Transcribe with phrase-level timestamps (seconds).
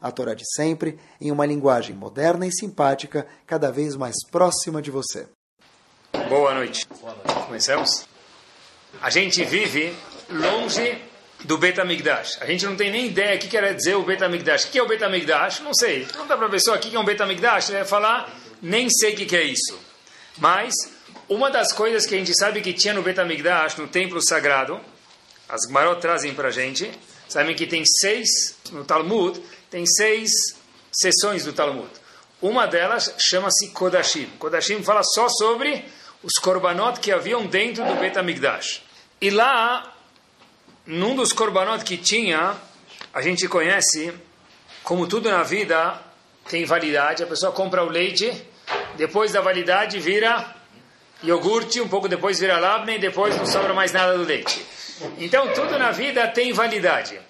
[0.00, 4.90] a Torá de sempre, em uma linguagem moderna e simpática, cada vez mais próxima de
[4.90, 5.26] você.
[6.28, 6.86] Boa noite.
[7.46, 8.06] Começamos?
[9.00, 9.94] A gente vive
[10.30, 11.00] longe
[11.44, 12.38] do Betamigdash.
[12.40, 14.64] A gente não tem nem ideia o que quer dizer o Betamigdash.
[14.64, 15.60] O que é o Betamigdash?
[15.60, 16.04] Não sei.
[16.04, 19.16] Pergunta para a pessoa o que é um Betamigdash, ele vai falar, nem sei o
[19.16, 19.78] que é isso.
[20.38, 20.74] Mas,
[21.28, 24.80] uma das coisas que a gente sabe que tinha no Betamigdash, no templo sagrado,
[25.48, 26.90] as Gmarot trazem para a gente,
[27.28, 29.40] sabem que tem seis, no Talmud,
[29.70, 30.30] tem seis
[30.92, 31.88] sessões do Talmud.
[32.40, 34.26] Uma delas chama-se Kodashim.
[34.38, 35.84] Kodashim fala só sobre
[36.22, 38.82] os korbanot que haviam dentro do Bet HaMikdash.
[39.20, 39.94] E lá,
[40.86, 42.56] num dos korbanot que tinha,
[43.12, 44.12] a gente conhece,
[44.84, 46.00] como tudo na vida
[46.48, 48.32] tem validade, a pessoa compra o leite,
[48.96, 50.54] depois da validade vira
[51.22, 54.64] iogurte, um pouco depois vira labne e depois não sobra mais nada do leite.
[55.18, 57.20] Então, tudo na vida tem validade.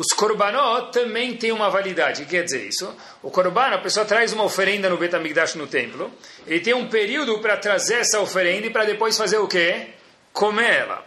[0.00, 2.22] Os korbanot também têm uma validade.
[2.22, 2.90] O que quer dizer isso?
[3.22, 6.10] O korban, a pessoa traz uma oferenda no Betamigdash no templo.
[6.46, 9.88] Ele tem um período para trazer essa oferenda e para depois fazer o quê?
[10.32, 11.04] Comer ela.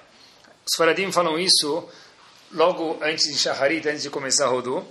[0.63, 1.89] Os faradim falam isso
[2.51, 4.85] logo antes de Shaharit, antes de começar a Rodu.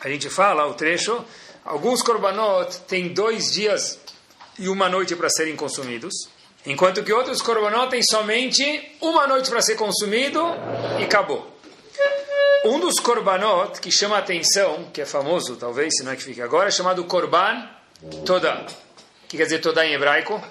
[0.00, 1.24] A gente fala o trecho.
[1.64, 4.00] Alguns korbanot têm dois dias
[4.58, 6.12] e uma noite para serem consumidos.
[6.66, 10.42] Enquanto que outros korbanot têm somente uma noite para ser consumido
[10.98, 11.57] e acabou.
[12.64, 16.42] Um dos korbanot que chama atenção, que é famoso, talvez, se não é que fique
[16.42, 17.68] agora, é chamado korban
[18.26, 18.66] toda.
[19.28, 20.42] Que quer dizer toda em hebraico?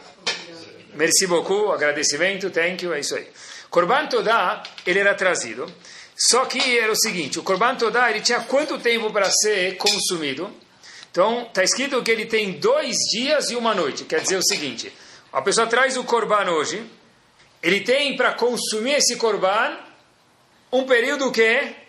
[0.94, 3.28] Merci beaucoup, agradecimento, thank you, é isso aí.
[3.69, 5.69] Korban toda, ele era trazido.
[6.16, 10.50] Só que era o seguinte, o korban toda, ele tinha quanto tempo para ser consumido?
[11.12, 14.06] Então, está escrito que ele tem dois dias e uma noite.
[14.06, 14.94] Quer dizer o seguinte,
[15.31, 16.84] a pessoa traz o korban hoje,
[17.62, 19.78] ele tem para consumir esse korban
[20.72, 21.86] um período que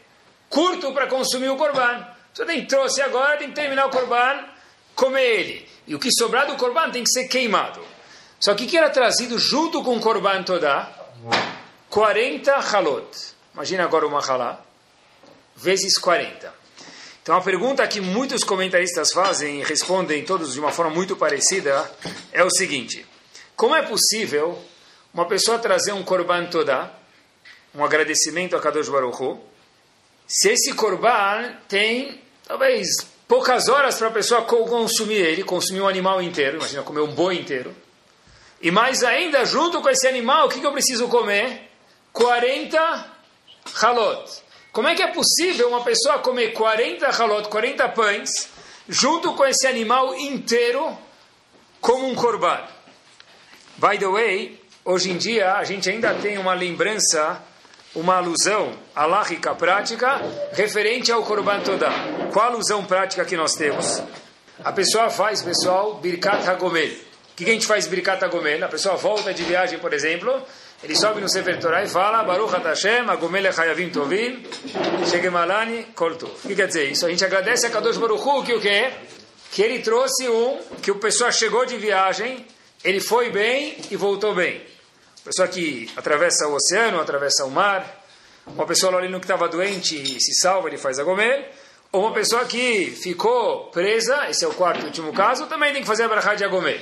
[0.48, 2.06] curto para consumir o corban.
[2.32, 4.44] Você tem que trouxe agora, tem que terminar o corban,
[4.94, 5.68] comer ele.
[5.86, 7.80] E o que sobrar do corban tem que ser queimado.
[8.38, 10.88] Só que o que era trazido junto com o corban toda?
[11.90, 13.08] 40 halot.
[13.54, 14.60] Imagina agora uma halá,
[15.56, 16.54] vezes 40.
[17.22, 21.90] Então a pergunta que muitos comentaristas fazem e respondem todos de uma forma muito parecida
[22.32, 23.04] é o seguinte:
[23.56, 24.62] como é possível
[25.12, 26.92] uma pessoa trazer um korban toda,
[27.74, 29.40] um agradecimento a Kadosh Baruch Hu,
[30.28, 32.86] se esse corban tem, talvez,
[33.26, 37.38] poucas horas para a pessoa consumir ele, consumir um animal inteiro, imagina comer um boi
[37.38, 37.74] inteiro,
[38.60, 41.70] e mais ainda, junto com esse animal, o que, que eu preciso comer?
[42.12, 43.06] 40
[43.80, 44.42] halot.
[44.70, 48.28] Como é que é possível uma pessoa comer 40 halot, 40 pães,
[48.86, 50.96] junto com esse animal inteiro,
[51.80, 52.60] como um corban?
[53.76, 57.42] By the way, hoje em dia a gente ainda tem uma lembrança
[57.94, 60.20] uma alusão aláhica prática
[60.52, 61.92] referente ao Korban Todá.
[62.32, 64.02] Qual alusão prática que nós temos?
[64.62, 66.90] A pessoa faz, pessoal, Birkat Hagomel.
[67.32, 68.64] O que a gente faz Birkat Hagomel?
[68.64, 70.42] A pessoa volta de viagem, por exemplo,
[70.82, 74.44] ele sobe no Sefer Torah e fala Baruch Hashem, Hagomel Echayavim Tovim,
[75.08, 76.26] Shegemalani Koltu.
[76.26, 77.06] O que quer dizer isso?
[77.06, 78.90] A gente agradece a Kadosh Baruch Hu, que o quê?
[79.50, 82.44] Que ele trouxe um, que o pessoa chegou de viagem,
[82.84, 84.67] ele foi bem e voltou bem
[85.28, 87.84] pessoa que atravessa o oceano, atravessa o mar,
[88.46, 91.50] uma pessoa ali que estava doente e se salva, ele faz a gomer,
[91.92, 95.82] ou uma pessoa que ficou presa, esse é o quarto e último caso, também tem
[95.82, 96.78] que fazer a brachá de Agomé.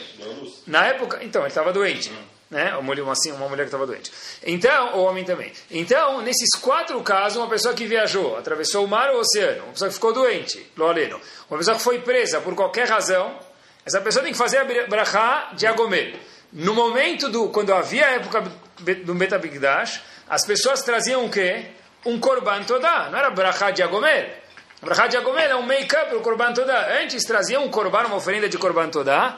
[0.67, 2.11] Na época, então, ele estava doente.
[2.49, 2.77] Né?
[2.77, 4.13] Uma, assim, uma mulher que estava doente.
[4.45, 5.53] Então, o homem também.
[5.71, 9.73] Então, nesses quatro casos, uma pessoa que viajou, atravessou o mar ou o oceano, uma
[9.73, 11.21] pessoa que ficou doente, loaleno,
[11.51, 13.37] uma pessoa que foi presa por qualquer razão,
[13.85, 16.15] essa pessoa tem que fazer a brachá de Agomé.
[16.57, 18.41] No momento do quando havia a época
[19.05, 21.67] do Betabigdash, as pessoas traziam o quê?
[22.07, 24.43] Um korban toda, não era brachá de Agomer.
[24.81, 26.99] Brachá de Agomer é um make-up para o korban toda.
[27.03, 29.37] Antes traziam um korban, uma oferenda de korban toda,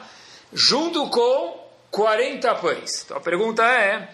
[0.53, 3.03] junto com 40 pães.
[3.03, 4.11] Então a pergunta é,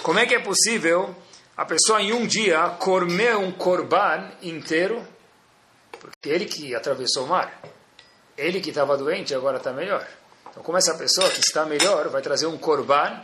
[0.00, 1.12] como é que é possível
[1.56, 5.04] a pessoa em um dia comer um korban inteiro?
[5.98, 7.60] Porque ele que atravessou o mar.
[8.38, 10.06] Ele que estava doente agora está melhor.
[10.54, 13.20] Então, como essa pessoa que está melhor vai trazer um korban,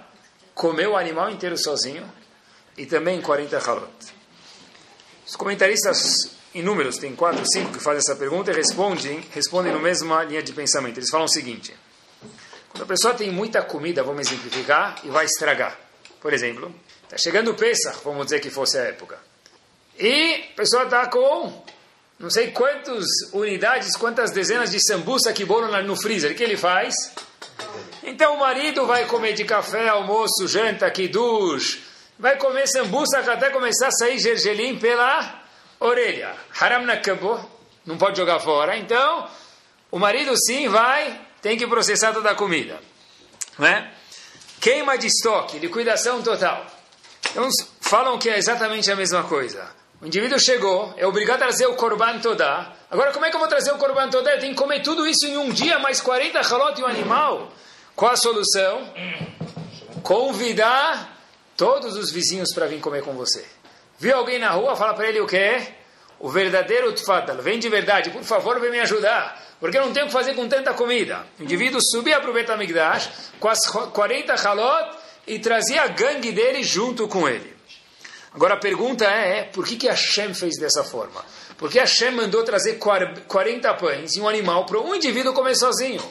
[0.52, 2.04] comer o animal inteiro sozinho
[2.76, 3.92] e também 40 halot.
[5.24, 10.24] Os comentaristas inúmeros, tem quatro, cinco que fazem essa pergunta e respondem, respondem na mesma
[10.24, 10.98] linha de pensamento.
[10.98, 11.72] Eles falam o seguinte:
[12.80, 15.78] a pessoa tem muita comida, vamos exemplificar, e vai estragar.
[16.20, 16.74] Por exemplo,
[17.04, 19.16] está chegando o Pesach, vamos dizer que fosse a época.
[19.96, 21.64] E a pessoa está com
[22.20, 26.32] não sei quantas unidades, quantas dezenas de sambuça que bolo no freezer.
[26.32, 26.94] O que ele faz?
[28.02, 31.80] Então o marido vai comer de café, almoço, janta, kiddush,
[32.18, 35.42] vai comer sambuça até começar a sair gergelim pela
[35.80, 36.36] orelha.
[36.60, 37.40] Haram nakabo,
[37.86, 38.76] não pode jogar fora.
[38.76, 39.26] Então,
[39.90, 42.78] o marido sim vai, tem que processar toda a comida.
[43.58, 43.90] Né?
[44.60, 46.66] Queima de estoque, liquidação total.
[47.30, 47.48] Então,
[47.80, 49.79] falam que é exatamente a mesma coisa.
[50.00, 52.72] O indivíduo chegou, é obrigado a trazer o Korban Todá.
[52.90, 54.32] Agora, como é que eu vou trazer o Korban Todá?
[54.32, 57.52] Eu tenho que comer tudo isso em um dia, mais 40 halot e um animal.
[57.94, 58.94] Qual a solução?
[60.02, 61.18] Convidar
[61.54, 63.44] todos os vizinhos para vir comer com você.
[63.98, 65.76] Viu alguém na rua, fala para ele o que é?
[66.18, 67.36] O verdadeiro Tfadal.
[67.36, 69.38] Vem de verdade, por favor, vem me ajudar.
[69.60, 71.26] Porque eu não tenho o que fazer com tanta comida.
[71.38, 74.96] O indivíduo subia para o Betamigdash com as 40 halot
[75.26, 77.59] e trazia a gangue dele junto com ele.
[78.32, 81.24] Agora a pergunta é, é por que, que Hashem fez dessa forma?
[81.58, 86.02] Porque Hashem mandou trazer 40 pães e um animal para um indivíduo comer sozinho.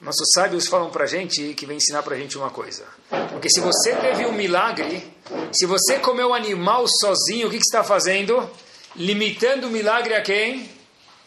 [0.00, 2.84] Nossos sábios falam para gente que vem ensinar para gente uma coisa.
[3.30, 5.10] Porque se você teve um milagre,
[5.52, 8.48] se você comeu animal sozinho, o que, que está fazendo?
[8.94, 10.70] Limitando o milagre a quem?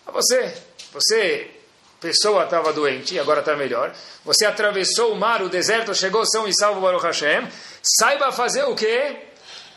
[0.06, 0.56] A você.
[0.94, 1.50] Você,
[2.00, 3.92] pessoa, estava doente e agora está melhor.
[4.24, 7.48] Você atravessou o mar, o deserto, chegou são e salvo Baruch Hashem.
[7.82, 9.29] Saiba fazer o quê?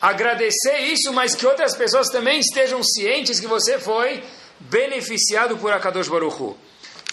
[0.03, 4.21] Agradecer isso, mas que outras pessoas também estejam cientes que você foi
[4.59, 6.57] beneficiado por Akadosh Baruch Hu.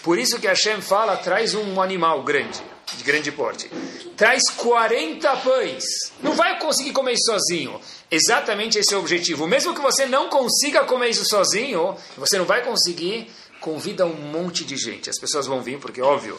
[0.03, 2.61] Por isso que Hashem fala, traz um animal grande,
[2.97, 3.71] de grande porte.
[4.17, 5.85] Traz 40 pães.
[6.21, 7.79] Não vai conseguir comer isso sozinho.
[8.09, 9.47] Exatamente esse é o objetivo.
[9.47, 14.65] Mesmo que você não consiga comer isso sozinho, você não vai conseguir, convida um monte
[14.65, 15.09] de gente.
[15.09, 16.37] As pessoas vão vir, porque, óbvio,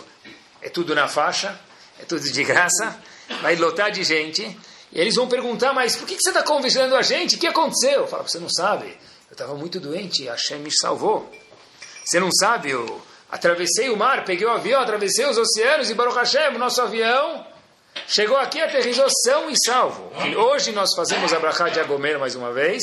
[0.60, 1.58] é tudo na faixa,
[1.98, 2.94] é tudo de graça,
[3.40, 4.54] vai lotar de gente.
[4.92, 7.36] E eles vão perguntar, mas por que você está convidando a gente?
[7.36, 8.06] O que aconteceu?
[8.06, 8.86] Fala, você não sabe.
[9.30, 11.30] Eu estava muito doente a Hashem me salvou.
[12.04, 13.00] Você não sabe, eu
[13.30, 17.46] atravessei o mar, peguei o avião, atravessei os oceanos e Baruch Hashem, nosso avião,
[18.06, 20.12] chegou aqui, aterrizou são e salvo.
[20.26, 22.82] E hoje nós fazemos a Brachá de Agomer mais uma vez.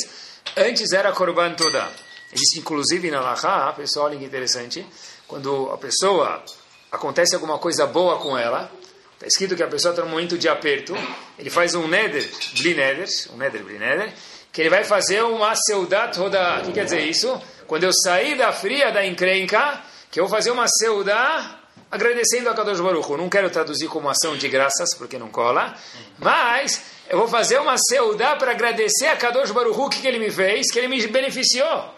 [0.57, 1.87] Antes era Korban Toda.
[2.33, 4.85] Existe inclusive na Lachá, pessoal, olha que interessante,
[5.27, 6.43] quando a pessoa
[6.91, 8.71] acontece alguma coisa boa com ela,
[9.19, 10.95] Está escrito que a pessoa está num momento de aperto,
[11.37, 14.13] ele faz um neder, bli neder, um neder, bli neder,
[14.49, 16.61] que ele vai fazer uma seudat roda.
[16.61, 17.37] O que quer dizer isso?
[17.67, 21.59] Quando eu sair da fria, da encrenca, que eu vou fazer uma seudá
[21.91, 23.11] agradecendo a Kadosh Baruch.
[23.17, 25.75] Não quero traduzir como ação de graças, porque não cola,
[26.17, 30.31] mas eu vou fazer uma seudá para agradecer a Kadosh Baruch o que, ele me
[30.31, 31.93] fez, que ele me beneficiou.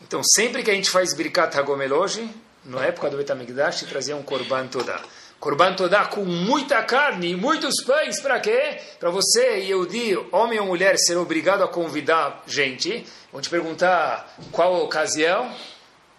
[0.00, 2.30] Então, sempre que a gente faz Birkat Hagomel hoje,
[2.64, 5.00] na época do Betamigdash, trazia um Korban Todá.
[5.44, 8.80] Korban Todá com muita carne e muitos pães, para quê?
[8.98, 13.06] Para você, Yehudi, homem ou mulher, ser obrigado a convidar gente.
[13.30, 15.54] Vão te perguntar qual a ocasião.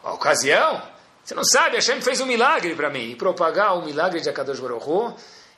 [0.04, 0.80] A ocasião?
[1.24, 3.10] Você não sabe, Hashem fez um milagre para mim.
[3.10, 5.16] E propagar o milagre de Akadosh Baruch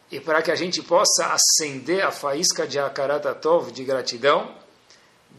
[0.09, 4.55] e para que a gente possa acender a faísca de Akaratatov, de gratidão,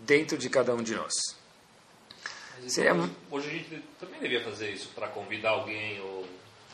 [0.05, 1.15] dentro de cada um de nós.
[2.67, 2.93] Seria...
[3.31, 6.18] Hoje a gente também devia fazer isso, para convidar alguém ou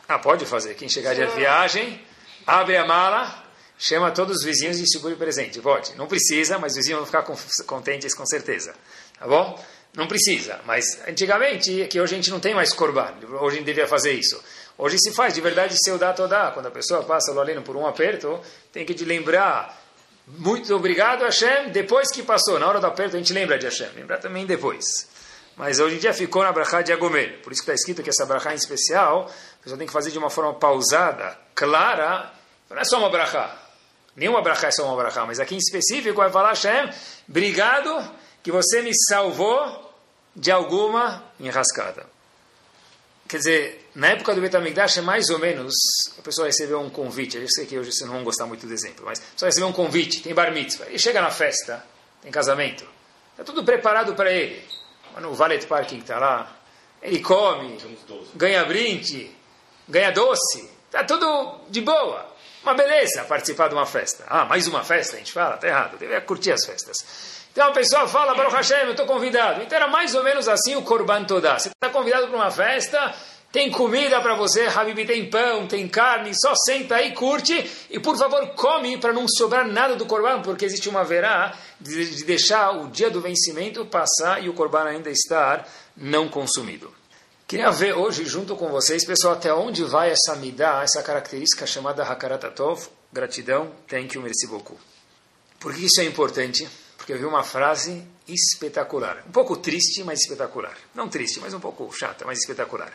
[0.09, 0.75] ah, pode fazer.
[0.75, 2.01] Quem chegar de viagem,
[2.47, 3.45] abre a mala,
[3.79, 5.61] chama todos os vizinhos e segure o presente.
[5.61, 5.95] Pode.
[5.97, 7.23] Não precisa, mas os vizinhos vão ficar
[7.67, 8.75] contentes com certeza.
[9.19, 9.59] Tá bom?
[9.95, 10.61] Não precisa.
[10.67, 13.15] Mas antigamente, que hoje a gente não tem mais corban.
[13.41, 14.43] Hoje a gente devia fazer isso.
[14.77, 16.51] Hoje se faz de verdade seu dá toda.
[16.51, 18.41] Quando a pessoa passa lá além por um aperto,
[18.73, 19.83] tem que te lembrar.
[20.27, 21.71] Muito obrigado, Hashem.
[21.71, 23.89] Depois que passou, na hora do aperto, a gente lembra de Hashem.
[23.95, 25.09] Lembrar também depois.
[25.57, 27.41] Mas hoje em dia ficou na brachá de Agomer.
[27.43, 29.31] Por isso que está escrito que essa brachá em especial,
[29.61, 32.33] a pessoa tem que fazer de uma forma pausada, clara.
[32.69, 33.57] Não é só uma brachá.
[34.17, 35.25] Nenhuma brachá é só uma brachá.
[35.25, 36.91] Mas aqui em específico vai falar, Hashem,
[37.29, 38.11] obrigado
[38.43, 39.93] que você me salvou
[40.35, 42.07] de alguma enrascada.
[43.29, 45.75] Quer dizer, na época do Betamigdash é mais ou menos,
[46.19, 48.73] a pessoa recebeu um convite, eu sei que hoje vocês não vão gostar muito do
[48.73, 51.83] exemplo, mas a pessoa recebeu um convite, tem bar mitzvah, chega na festa,
[52.21, 52.87] tem casamento,
[53.31, 54.63] está tudo preparado para ele
[55.21, 56.57] no valet parking está lá,
[57.03, 57.79] ele come,
[58.35, 59.31] ganha brinde,
[59.89, 62.33] ganha doce, está tudo de boa.
[62.63, 64.25] Uma beleza participar de uma festa.
[64.27, 67.45] Ah, mais uma festa, a gente fala, está errado, deve curtir as festas.
[67.53, 69.63] Então a pessoa fala, Baruch Hashem, eu estou convidado.
[69.63, 71.59] Então era mais ou menos assim o Korban Todá.
[71.59, 73.15] Você está convidado para uma festa,
[73.55, 77.55] tem comida para você, Habib, tem pão, tem carne, só senta aí, curte
[77.89, 82.17] e por favor come para não sobrar nada do corban, porque existe uma verá de,
[82.17, 86.93] de, deixar o dia do vencimento passar e o corban ainda estar não consumido.
[87.47, 92.03] Queria ver hoje, junto com vocês, pessoal, até onde vai essa midá, essa característica chamada
[92.03, 94.81] Hakaratatov, gratidão, thank you, merci beaucoup.
[95.61, 96.69] Por que isso é importante?
[96.97, 99.23] Porque eu vi uma frase espetacular.
[99.29, 100.77] Um pouco triste, mas espetacular.
[100.93, 102.93] Não triste, mas um pouco chata, mas espetacular.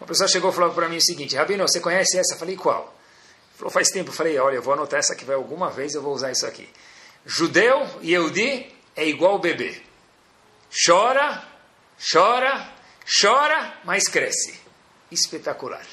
[0.00, 2.34] Uma pessoa chegou e falou para mim o seguinte, Rabino, você conhece essa?
[2.34, 2.96] Eu falei, qual?
[3.56, 4.08] Falou, faz tempo.
[4.08, 6.46] Eu falei, olha, eu vou anotar essa que vai alguma vez eu vou usar isso
[6.46, 6.66] aqui.
[7.26, 9.82] Judeu e Eudi é igual bebê.
[10.86, 11.44] Chora,
[12.12, 12.72] chora,
[13.20, 14.58] chora, mas cresce.
[15.10, 15.84] Espetacular.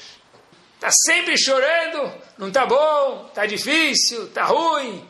[0.76, 5.06] Está sempre chorando, não está bom, está difícil, está ruim.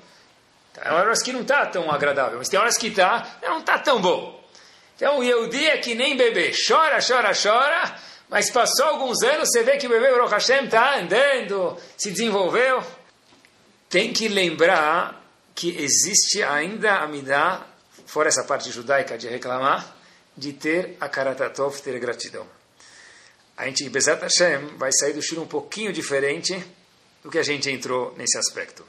[0.73, 4.01] Tem horas que não está tão agradável, mas tem horas que está, não está tão
[4.01, 4.43] bom.
[4.97, 7.95] Então o é que nem bebê, chora, chora, chora,
[8.29, 12.83] mas passou alguns anos, você vê que o bebê Baruch Hashem está andando, se desenvolveu.
[13.89, 17.67] Tem que lembrar que existe ainda a Midah,
[18.07, 19.97] fora essa parte judaica de reclamar,
[20.37, 22.47] de ter a Karatatov, ter gratidão.
[23.57, 26.63] A gente, Bezat Hashem, vai sair do Shur um pouquinho diferente
[27.23, 28.87] do que a gente entrou nesse aspecto.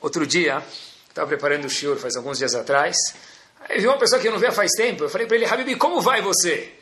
[0.00, 0.62] Outro dia,
[1.08, 2.96] estava preparando o Shur faz alguns dias atrás,
[3.68, 5.76] aí vi uma pessoa que eu não via faz tempo, eu falei para ele, Habib,
[5.78, 6.72] como vai você?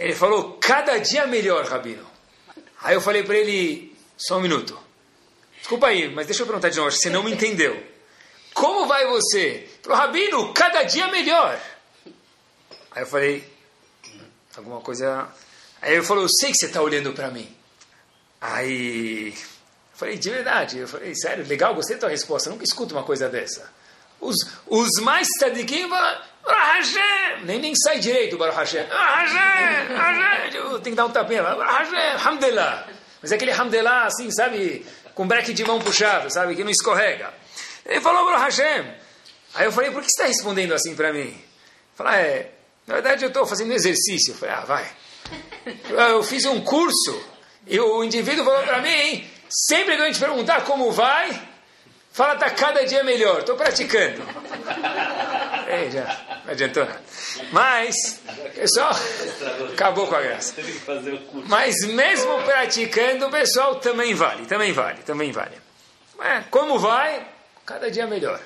[0.00, 2.06] Ele falou, cada dia melhor, Rabino.
[2.80, 4.80] Aí eu falei para ele, só um minuto.
[5.58, 7.86] Desculpa aí, mas deixa eu perguntar de novo, você não me entendeu.
[8.54, 9.68] Como vai você?
[9.82, 11.60] Para o Rabino, cada dia melhor.
[12.92, 13.46] Aí eu falei,
[14.56, 15.28] alguma coisa.
[15.82, 17.54] Aí ele falou, eu sei que você está olhando para mim.
[18.40, 20.78] Aí eu falei, de verdade.
[20.78, 22.48] Eu falei, sério, legal, gostei da tua resposta.
[22.48, 23.70] Eu nunca escuto uma coisa dessa.
[24.18, 27.44] Os, os mais tzadikim falam, Hashem.
[27.44, 28.86] Nem, nem sai direito o Baruch Hashem.
[28.86, 30.80] Hashem, Hashem.
[30.80, 31.42] Tem que dar um tapinha.
[31.42, 32.86] Hashem, Hamdelah.
[33.22, 37.32] Mas é aquele Hamdelah, assim, sabe, com breque de mão puxado, sabe, que não escorrega.
[37.84, 38.94] Ele falou, Baruch Hashem.
[39.54, 41.36] Aí eu falei, por que você está respondendo assim para mim?
[41.94, 42.52] Falei, ah, é,
[42.86, 44.32] na verdade eu estou fazendo exercício.
[44.32, 44.86] Eu falei, ah, vai.
[45.88, 47.22] Eu fiz um curso
[47.66, 51.48] e o indivíduo falou para mim, sempre que a gente perguntar como vai,
[52.12, 54.22] fala, está cada dia melhor, estou praticando.
[55.70, 57.00] Ei, já, não adiantou nada.
[57.52, 58.20] Mas,
[58.54, 58.90] pessoal,
[59.72, 60.54] acabou com a graça.
[61.46, 65.56] Mas mesmo praticando, o pessoal também vale, também vale, também vale.
[66.20, 67.24] É, como vai?
[67.64, 68.40] Cada dia melhor.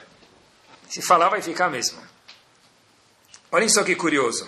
[0.89, 1.99] Se falar, vai ficar mesmo.
[3.51, 4.47] Olhem só que curioso.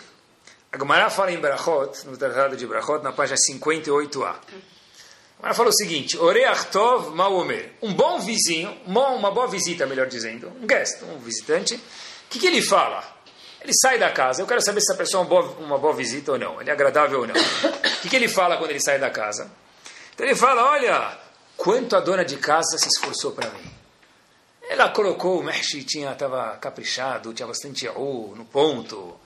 [0.71, 4.27] A Gemara fala em Brachot, no Tratado de Brachot, na página 58a.
[4.29, 4.37] A
[5.39, 7.73] Gemara fala o seguinte: Oreach Tov Maomer.
[7.81, 11.81] Um bom vizinho, uma boa visita, melhor dizendo, um guest, um visitante.
[12.27, 13.03] O que, que ele fala?
[13.61, 14.43] Ele sai da casa.
[14.43, 16.61] Eu quero saber se essa pessoa é uma boa, uma boa visita ou não.
[16.61, 17.35] Ele é agradável ou não.
[17.35, 19.51] O que, que ele fala quando ele sai da casa?
[20.15, 21.19] Então ele fala: Olha,
[21.57, 23.77] quanto a dona de casa se esforçou para mim.
[24.69, 29.19] Ela colocou o mexe, tinha estava caprichado, tinha bastante o no ponto.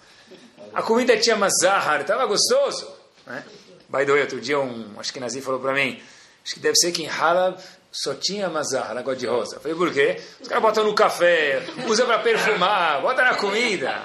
[0.73, 2.91] A comida tinha mazahar, estava gostoso.
[3.27, 3.45] Né?
[3.89, 6.01] By the way, outro dia um acho que Nazi falou para mim,
[6.45, 7.59] acho que deve ser que em Halab
[7.93, 9.59] só tinha mazahar, água de rosa.
[9.61, 10.21] Falei, por quê?
[10.41, 14.01] Os caras botam no café, usa para perfumar, bota na comida.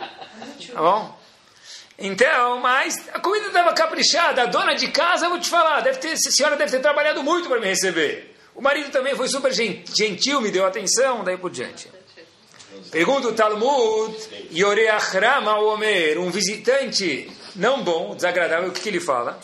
[0.74, 1.20] Tá bom?
[1.98, 4.44] Então, mas a comida estava caprichada.
[4.44, 7.48] A dona de casa, vou te falar, deve ter, a senhora deve ter trabalhado muito
[7.48, 8.36] para me receber.
[8.54, 11.90] O marido também foi super gentil, me deu atenção, daí por diante.
[12.92, 14.16] Pergunta o Talmud,
[14.52, 19.40] Yoreachrama Omer, um visitante não bom, desagradável, o que, que ele fala?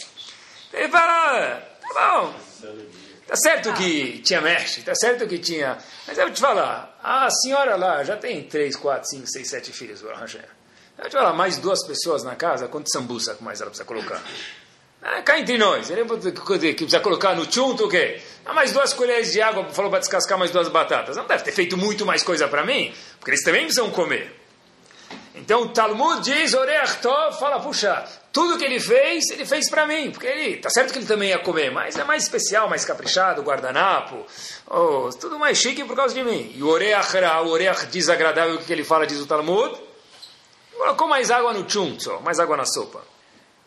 [0.73, 2.33] Ele fala, tá bom,
[3.31, 7.29] tá certo que tinha mexe, tá certo que tinha, mas eu vou te falar, a
[7.29, 11.57] senhora lá já tem três, quatro, cinco, seis, sete filhos, Eu vou te falar, mais
[11.57, 14.21] duas pessoas na casa, quanto sambuça mais ela precisa colocar?
[15.01, 18.21] Ah, cá entre nós, ele que precisa colocar no chunto o quê?
[18.45, 21.15] Ah, mais duas colheres de água, falou para descascar mais duas batatas.
[21.15, 24.40] Não deve ter feito muito mais coisa para mim, porque eles também precisam comer.
[25.33, 30.11] Então o Talmud diz, Oreachtov, fala, puxa, tudo que ele fez, ele fez para mim,
[30.11, 33.41] porque ele, tá certo que ele também ia comer, mas é mais especial, mais caprichado,
[33.41, 34.25] guardanapo,
[34.67, 36.51] oh, tudo mais chique por causa de mim.
[36.55, 39.73] E o Oreachra, o Oreach desagradável, que ele fala, diz o Talmud,
[40.77, 43.01] colocou mais água no chunto, mais água na sopa.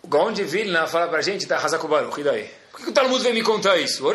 [0.03, 2.51] O Gaon de Vilna fala para a gente, tá, Hazakubaruch, e daí?
[2.71, 4.07] Por que o Talmud vem me contar isso?
[4.07, 4.13] O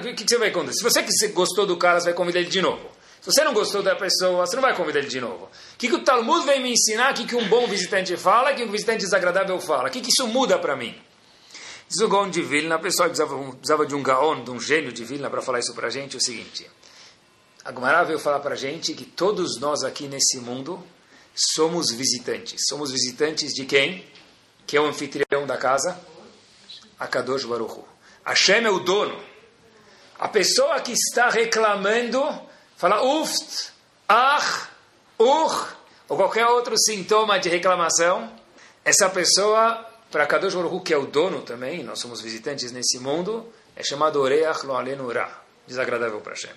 [0.00, 0.72] que, que você vai contar?
[0.72, 2.88] Se você que gostou do cara, você vai convidar ele de novo.
[3.20, 5.50] Se você não gostou da pessoa, você não vai convidar ele de novo.
[5.76, 7.12] O que, que o Talmud vem me ensinar?
[7.12, 8.50] O que, que um bom visitante fala?
[8.50, 9.88] O que um visitante desagradável fala?
[9.88, 10.98] O que, que isso muda para mim?
[11.86, 14.90] Diz o Gaon de Vilna, a pessoa precisava, precisava de um Gaon, de um gênio
[14.90, 16.66] de Vilna para falar isso para a gente, é o seguinte.
[17.62, 20.82] A Gemara veio falar para a gente que todos nós aqui nesse mundo
[21.34, 22.62] somos visitantes.
[22.66, 24.02] Somos visitantes de quem?
[24.66, 26.00] Que é o anfitrião da casa?
[26.98, 27.84] Akadosh Baruchu.
[28.24, 29.22] Hashem é o dono.
[30.18, 32.22] A pessoa que está reclamando,
[32.78, 33.72] fala uft,
[34.08, 34.70] ach,
[35.18, 35.76] ur,
[36.08, 38.30] ou qualquer outro sintoma de reclamação,
[38.84, 43.52] essa pessoa para Kadosh Baruch que é o dono também, nós somos visitantes nesse mundo,
[43.74, 45.28] é chamado Oreach Lo Alenu Ra,
[45.66, 46.54] desagradável para Hashem.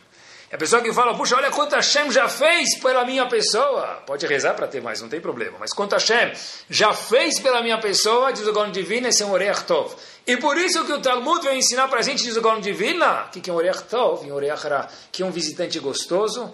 [0.51, 4.01] É a pessoa que fala, puxa, olha quanto Hashem já fez pela minha pessoa.
[4.07, 5.57] Pode rezar para ter mais, não tem problema.
[5.59, 6.33] Mas quanto Hashem
[6.67, 9.95] já fez pela minha pessoa, diz o Gaon Divino, esse é um Oreach Tov.
[10.25, 13.29] E por isso que o Talmud vem ensinar para a gente, diz o Gaon Divina,
[13.31, 16.51] que é um Oreach Tov, um Oreach Ra, que é um visitante gostoso,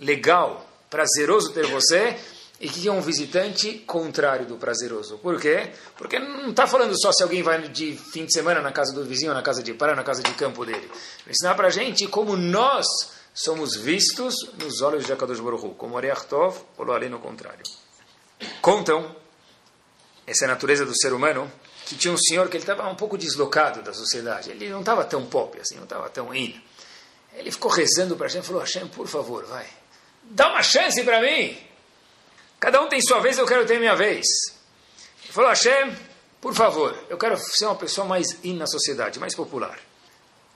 [0.00, 2.16] legal, prazeroso ter você,
[2.60, 5.18] e que é um visitante contrário do prazeroso.
[5.18, 5.70] Por quê?
[5.96, 9.04] Porque não está falando só se alguém vai de fim de semana na casa do
[9.04, 10.88] vizinho, na casa de praia, na casa de campo dele.
[11.24, 12.86] Vai ensinar para a gente como nós
[13.32, 17.62] somos vistos nos olhos de Akadosh Baruch como Areachtov ou Loalei no contrário.
[18.60, 19.14] Contam,
[20.26, 21.50] essa é a natureza do ser humano,
[21.86, 24.50] que tinha um senhor que ele estava um pouco deslocado da sociedade.
[24.50, 26.60] Ele não estava tão pop assim, não estava tão in.
[27.34, 29.66] Ele ficou rezando para Hashem, falou, Hashem, por favor, vai,
[30.30, 31.56] dá uma chance para mim.
[32.60, 34.26] Cada um tem sua vez, eu quero ter minha vez.
[35.24, 35.96] Ele falou, Hashem,
[36.40, 39.78] por favor, eu quero ser uma pessoa mais in na sociedade, mais popular.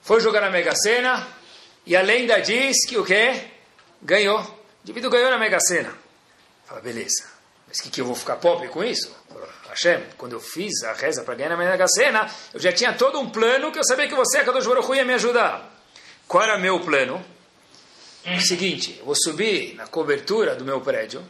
[0.01, 1.27] Foi jogar na Mega Sena,
[1.85, 3.45] e a lenda diz que o quê?
[4.01, 4.39] Ganhou.
[4.39, 5.93] O indivíduo ganhou na Mega Sena.
[6.65, 7.25] Fala, beleza.
[7.67, 9.13] Mas que, que eu vou ficar pobre com isso?
[9.69, 13.19] Hashem, quando eu fiz a reza para ganhar na Mega Sena, eu já tinha todo
[13.19, 15.73] um plano que eu sabia que você, Kadosh Baruch ia me ajudar.
[16.27, 17.23] Qual era meu plano?
[18.25, 21.23] O seguinte, vou subir na cobertura do meu prédio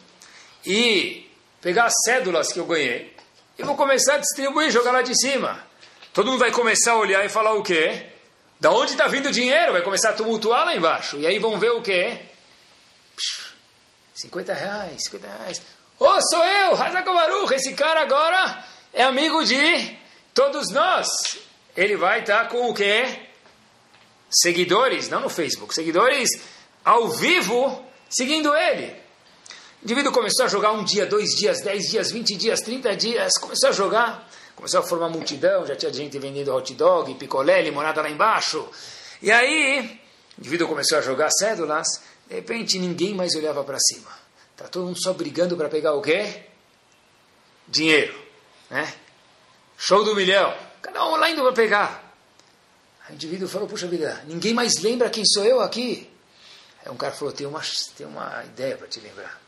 [0.64, 1.28] e
[1.60, 3.16] pegar as cédulas que eu ganhei
[3.58, 5.66] e vou começar a distribuir, jogar lá de cima.
[6.14, 8.06] Todo mundo vai começar a olhar e falar o quê?
[8.60, 9.74] Da onde está vindo o dinheiro?
[9.74, 11.18] Vai começar a tumultuar lá embaixo.
[11.18, 12.20] E aí vão ver o quê?
[14.14, 15.62] 50 reais, 50 reais.
[16.00, 19.98] Ô, oh, sou eu, Hazakobaruch, esse cara agora é amigo de
[20.34, 21.10] todos nós.
[21.76, 23.20] Ele vai estar tá com o quê?
[24.30, 26.30] Seguidores, não no Facebook, seguidores
[26.84, 28.96] ao vivo seguindo ele.
[29.82, 33.34] O indivíduo começou a jogar um dia, dois dias, dez dias, vinte dias, trinta dias,
[33.38, 34.30] começou a jogar.
[34.56, 38.70] Começou a formar multidão, já tinha gente vendendo hot dog, picolé, limonada lá embaixo.
[39.20, 40.00] E aí,
[40.38, 41.88] o indivíduo começou a jogar cédulas,
[42.28, 44.12] de repente ninguém mais olhava para cima.
[44.56, 46.44] Tá todo mundo só brigando para pegar o quê?
[47.68, 48.16] Dinheiro,
[48.70, 48.94] né?
[49.76, 50.56] Show do milhão.
[50.84, 52.16] Cada um lá indo para pegar.
[53.10, 56.13] O indivíduo falou, puxa vida, ninguém mais lembra quem sou eu aqui.
[56.90, 57.62] Um cara falou, tem uma,
[57.96, 59.40] tem uma ideia para te lembrar,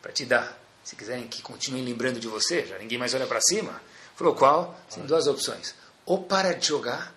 [0.00, 0.58] para te dar.
[0.82, 3.80] Se quiserem que continuem lembrando de você, já ninguém mais olha para cima.
[4.16, 4.78] Falou, qual?
[4.92, 5.74] Tem duas opções.
[6.04, 7.14] Ou para de jogar,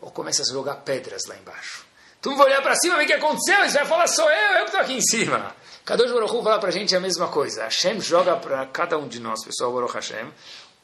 [0.00, 1.84] ou começa a jogar pedras lá embaixo.
[2.22, 4.52] Tu não vai olhar para cima, ver o que aconteceu, você vai falar, sou eu,
[4.52, 5.54] eu que estou aqui em cima.
[5.84, 7.64] Kadosh Baruch Hu fala para a gente a mesma coisa.
[7.64, 10.32] Hashem joga para cada um de nós, pessoal, Baruch Hashem,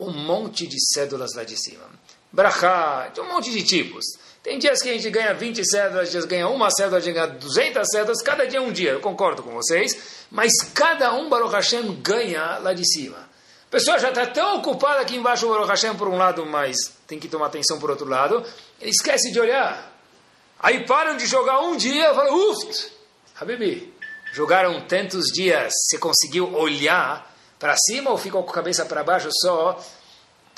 [0.00, 1.84] um monte de cédulas lá de cima.
[2.32, 4.04] Brachá, um monte de tipos.
[4.48, 8.22] Tem dias que a gente ganha 20 cédulas, dias ganha uma cédula, ganha 200 cédulas,
[8.22, 12.56] cada dia é um dia, eu concordo com vocês, mas cada um, Baruch Hashem, ganha
[12.56, 13.18] lá de cima.
[13.18, 16.78] A pessoa já está tão ocupada aqui embaixo, o Baruch Hashem, por um lado, mas
[17.06, 18.42] tem que tomar atenção por outro lado.
[18.80, 19.92] Ele esquece de olhar.
[20.58, 22.90] Aí param de jogar um dia e falam, uft,
[23.38, 23.92] Habibi,
[24.32, 29.28] jogaram tantos dias, você conseguiu olhar para cima ou ficou com a cabeça para baixo
[29.42, 29.78] só,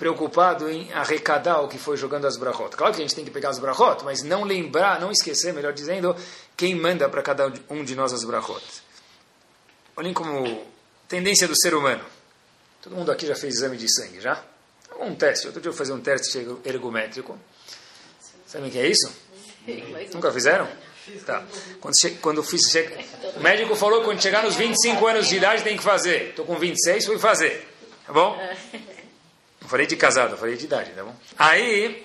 [0.00, 2.74] preocupado em arrecadar o que foi jogando as brachot?
[2.74, 5.74] Claro que a gente tem que pegar as brachot, mas não lembrar, não esquecer, melhor
[5.74, 6.16] dizendo,
[6.56, 8.64] quem manda para cada um de nós as brachot.
[9.94, 10.64] Olhem como
[11.06, 12.02] tendência do ser humano.
[12.80, 14.42] Todo mundo aqui já fez exame de sangue, já?
[14.98, 15.46] Um teste.
[15.48, 17.38] Outro dia eu vou fazer um teste ergométrico.
[18.46, 19.12] Sabem o que é isso?
[20.14, 20.66] Nunca fizeram?
[21.26, 21.44] Tá.
[21.78, 22.88] Quando, che quando fiz, che
[23.36, 26.30] o médico falou que quando chegar nos 25 anos de idade tem que fazer.
[26.30, 27.68] Estou com 26, fui fazer.
[28.06, 28.38] Tá bom?
[29.70, 31.14] Falei de casado, falei de idade, tá bom?
[31.38, 32.04] Aí,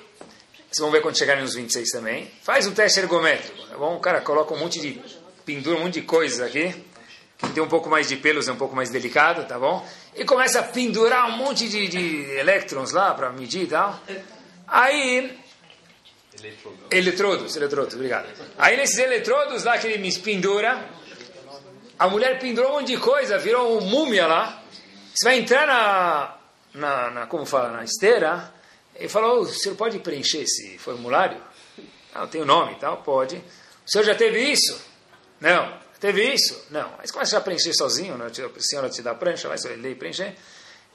[0.69, 2.31] vocês vão ver quando chegarem nos 26 também.
[2.43, 3.95] Faz um teste ergométrico, tá bom?
[3.95, 5.01] O cara coloca um monte de
[5.43, 6.75] pendura, um monte de coisas aqui.
[7.39, 9.83] Quem tem um pouco mais de pelos é um pouco mais delicado, tá bom?
[10.15, 13.99] E começa a pendurar um monte de, de elétrons lá para medir e tal.
[14.67, 15.35] Aí.
[16.91, 18.27] Eletrodos, eletrodos, obrigado.
[18.59, 20.87] Aí nesses eletrodos lá que ele me pendura,
[21.97, 24.61] a mulher pendurou um monte de coisa, virou uma múmia lá.
[25.15, 26.44] Você vai entrar na,
[26.75, 28.53] na, na como fala, na esteira,
[28.99, 31.41] e falou, o senhor pode preencher esse formulário?
[32.13, 33.37] Não, tem o nome e tal, pode.
[33.37, 34.79] O senhor já teve isso?
[35.39, 35.85] Não.
[35.99, 36.67] Teve isso?
[36.69, 36.91] Não.
[36.97, 38.27] Mas começa a preencher sozinho, né?
[38.27, 40.35] a senhora te dá a prancha, vai ler e preencher.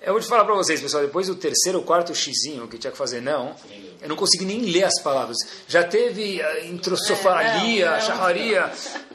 [0.02, 2.90] Eu vou te falar para vocês, pessoal, depois do terceiro ou quarto xizinho que tinha
[2.90, 3.54] que fazer não,
[4.00, 5.36] eu não consegui nem ler as palavras.
[5.68, 8.72] Já teve uh, introssofalia, é, charraria.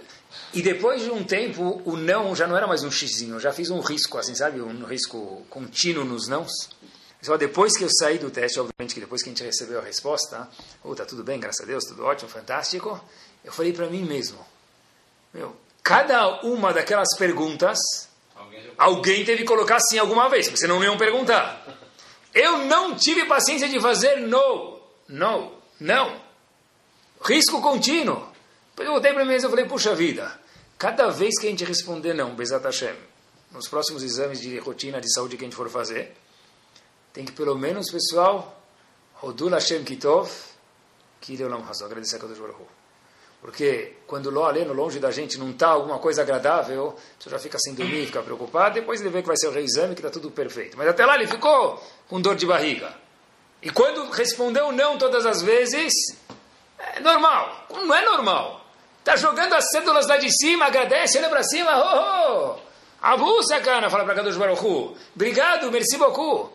[0.56, 3.52] E depois de um tempo, o não já não era mais um xizinho, eu já
[3.52, 4.62] fiz um risco, assim, sabe?
[4.62, 6.70] Um risco contínuo nos nãos.
[7.22, 9.84] Só depois que eu saí do teste, obviamente que depois que a gente recebeu a
[9.84, 10.48] resposta,
[10.82, 13.04] oh, tá tudo bem, graças a Deus, tudo ótimo, fantástico,
[13.44, 14.38] eu falei para mim mesmo,
[15.34, 17.78] meu, cada uma daquelas perguntas,
[18.78, 21.68] alguém teve que colocar sim alguma vez, porque senão não iam perguntar.
[22.34, 26.22] Eu não tive paciência de fazer no, no, não.
[27.22, 28.26] Risco contínuo.
[28.70, 30.45] Depois eu voltei para mim e falei, puxa vida,
[30.78, 32.96] cada vez que a gente responder não, Bezat Hashem,
[33.52, 36.14] nos próximos exames de rotina de saúde que a gente for fazer,
[37.14, 38.62] tem que pelo menos, pessoal,
[39.16, 40.30] Rodul Hashem Kitov,
[41.22, 42.66] Kireolam Hazó, agradecer a Kadosh Baruch
[43.46, 47.60] porque quando o aleno longe da gente não está alguma coisa agradável, você já fica
[47.60, 50.32] sem dormir, fica preocupado, depois ele vê que vai ser o reexame, que está tudo
[50.32, 50.76] perfeito.
[50.76, 52.92] Mas até lá ele ficou com dor de barriga.
[53.62, 55.94] E quando respondeu não todas as vezes,
[56.80, 57.68] é normal.
[57.70, 58.65] Não é normal.
[59.06, 62.56] Está jogando as cédulas lá de cima, agradece, olha para cima, oh.
[63.00, 66.52] Abusa, cara, fala para Kadosh Baruch Obrigado, merci beaucoup.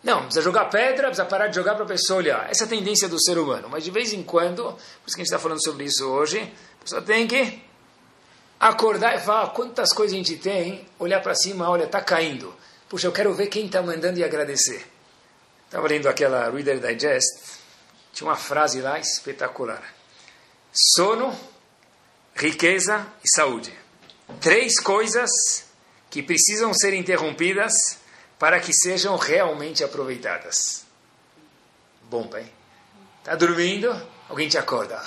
[0.00, 2.48] Não, precisa jogar pedra, precisa parar de jogar para a pessoa olhar.
[2.48, 3.68] Essa é a tendência do ser humano.
[3.68, 6.40] Mas de vez em quando, por isso que a gente está falando sobre isso hoje,
[6.78, 7.60] a pessoa tem que
[8.60, 12.54] acordar e falar quantas coisas a gente tem, olhar para cima, olha, está caindo.
[12.88, 14.86] Puxa, eu quero ver quem está mandando e agradecer.
[15.64, 17.58] Estava lendo aquela Reader Digest,
[18.12, 19.82] tinha uma frase lá espetacular.
[20.72, 21.36] Sono,
[22.42, 23.72] riqueza e saúde.
[24.40, 25.30] Três coisas
[26.10, 27.72] que precisam ser interrompidas
[28.36, 30.84] para que sejam realmente aproveitadas.
[32.02, 32.44] Bom, pai.
[33.20, 33.88] Está dormindo,
[34.28, 35.00] alguém te acorda.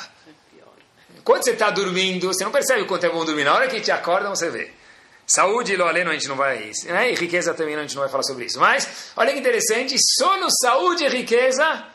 [1.26, 3.44] Quando você está dormindo, você não percebe o quanto é bom dormir.
[3.44, 4.72] Na hora que te acordam, você vê.
[5.28, 6.72] Saúde e Loaleno a gente não vai...
[6.86, 7.12] Né?
[7.12, 8.60] E riqueza também a gente não vai falar sobre isso.
[8.60, 11.86] Mas, olha que interessante, sono, saúde e riqueza,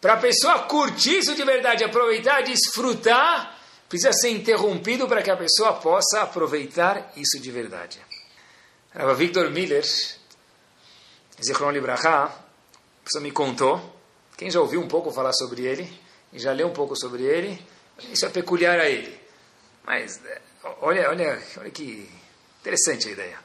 [0.00, 3.59] para a pessoa curtir isso de verdade, aproveitar, desfrutar,
[3.90, 8.00] precisa ser interrompido para que a pessoa possa aproveitar isso de verdade.
[8.94, 9.84] Era Victor Miller,
[11.44, 13.98] Zichron Libraha, a pessoa me contou,
[14.36, 15.92] quem já ouviu um pouco falar sobre ele,
[16.32, 17.60] e já leu um pouco sobre ele,
[18.12, 19.20] isso é peculiar a ele.
[19.84, 20.40] Mas, é,
[20.80, 22.08] olha, olha, olha que
[22.60, 23.38] interessante a ideia.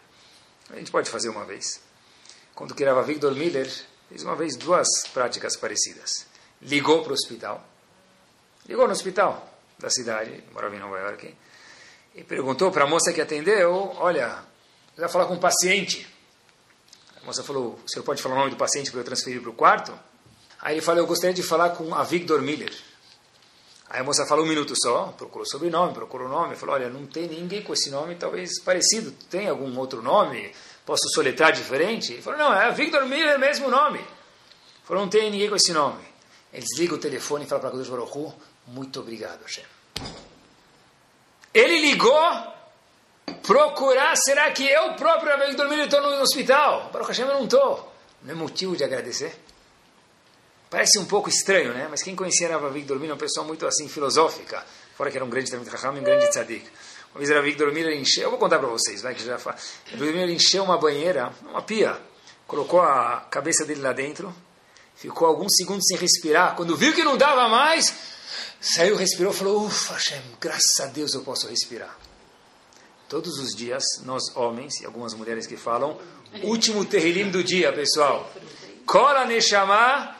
[0.70, 1.82] A gente pode fazer uma vez.
[2.54, 3.68] Quando criava Victor Miller,
[4.10, 6.28] fez uma vez duas práticas parecidas.
[6.62, 7.68] Ligou para o hospital,
[8.68, 11.36] ligou no hospital da cidade, morava em Nova York,
[12.16, 14.40] e perguntou para a moça que atendeu, olha,
[14.98, 16.08] vai falar com um paciente.
[17.22, 19.50] A moça falou, o senhor pode falar o nome do paciente para eu transferir para
[19.50, 19.98] o quarto?
[20.62, 22.74] Aí ele falou, eu gostaria de falar com a Victor Miller.
[23.90, 27.06] Aí a moça falou um minuto só, procurou sobrenome, procurou o nome, falou, olha, não
[27.06, 30.52] tem ninguém com esse nome, talvez parecido, tem algum outro nome?
[30.86, 32.14] Posso soletrar diferente?
[32.14, 34.00] Ele falou, não, é Victor Miller, mesmo nome.
[34.84, 36.04] Falou, não tem ninguém com esse nome.
[36.54, 38.34] Ele desliga o telefone e fala para Deus Baruch
[38.68, 39.64] muito obrigado, Hashem.
[41.54, 42.56] Ele ligou
[43.46, 46.90] procurar, será que eu próprio, ao invés de dormir, estou no hospital?
[46.92, 47.94] Baruch Hashem, eu não estou.
[48.24, 49.36] Não é motivo de agradecer?
[50.70, 51.88] Parece um pouco estranho, né?
[51.90, 55.24] Mas quem conhecia Rav Avigdor Miller é uma pessoa muito assim filosófica, fora que era
[55.24, 56.68] um grande Talmud Raham e um grande tzadik.
[57.12, 59.58] Uma vez Rav Avigdor Miller encheu, eu vou contar para vocês, vai que já fala.
[59.94, 61.98] Miller encheu uma banheira, uma pia,
[62.48, 64.36] colocou a cabeça dele lá dentro,
[64.96, 66.56] ficou alguns segundos sem respirar.
[66.56, 68.15] Quando viu que não dava mais,
[68.74, 71.96] saiu, respirou, falou: Ufa, Hashem, graças a Deus eu posso respirar.
[73.08, 76.00] Todos os dias, nós homens e algumas mulheres que falam,
[76.44, 78.32] último terrilim do dia, pessoal.
[78.86, 80.16] Kora Neshama,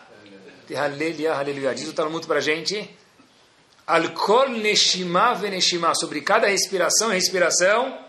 [0.74, 1.74] Haleluya, Haleluya.
[1.74, 2.90] Diz o Talmud para a gente,
[3.88, 8.00] Alkol Neshima Veneshima, sobre cada respiração e respiração,